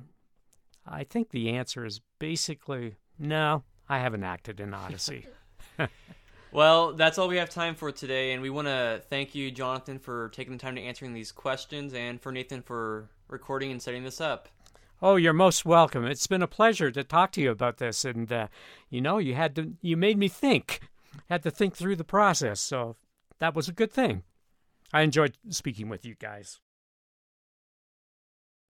I 0.87 1.03
think 1.03 1.29
the 1.29 1.49
answer 1.49 1.85
is 1.85 2.01
basically 2.19 2.95
no, 3.19 3.63
I 3.89 3.99
haven't 3.99 4.23
acted 4.23 4.59
in 4.59 4.73
Odyssey. 4.73 5.25
well, 6.51 6.93
that's 6.93 7.17
all 7.17 7.27
we 7.27 7.37
have 7.37 7.49
time 7.49 7.75
for 7.75 7.91
today, 7.91 8.33
and 8.33 8.41
we 8.41 8.49
want 8.49 8.67
to 8.67 9.01
thank 9.09 9.33
you, 9.33 9.49
Jonathan, 9.51 9.99
for 9.99 10.29
taking 10.29 10.53
the 10.53 10.59
time 10.59 10.75
to 10.75 10.81
answering 10.81 11.13
these 11.13 11.31
questions, 11.31 11.93
and 11.93 12.21
for 12.21 12.31
Nathan 12.31 12.61
for 12.61 13.09
recording 13.27 13.71
and 13.71 13.81
setting 13.81 14.03
this 14.03 14.21
up. 14.21 14.49
Oh, 15.01 15.15
you're 15.15 15.33
most 15.33 15.65
welcome. 15.65 16.05
It's 16.05 16.27
been 16.27 16.41
a 16.41 16.47
pleasure 16.47 16.91
to 16.91 17.03
talk 17.03 17.31
to 17.33 17.41
you 17.41 17.51
about 17.51 17.77
this, 17.77 18.05
and 18.05 18.31
uh, 18.31 18.47
you 18.89 19.01
know, 19.01 19.17
you 19.17 19.35
had 19.35 19.55
to, 19.55 19.73
you 19.81 19.97
made 19.97 20.17
me 20.17 20.27
think, 20.27 20.81
had 21.29 21.43
to 21.43 21.51
think 21.51 21.75
through 21.75 21.95
the 21.95 22.03
process, 22.03 22.59
so 22.59 22.95
that 23.39 23.55
was 23.55 23.67
a 23.67 23.73
good 23.73 23.91
thing. 23.91 24.23
I 24.93 25.01
enjoyed 25.01 25.37
speaking 25.49 25.89
with 25.89 26.05
you 26.05 26.15
guys. 26.15 26.59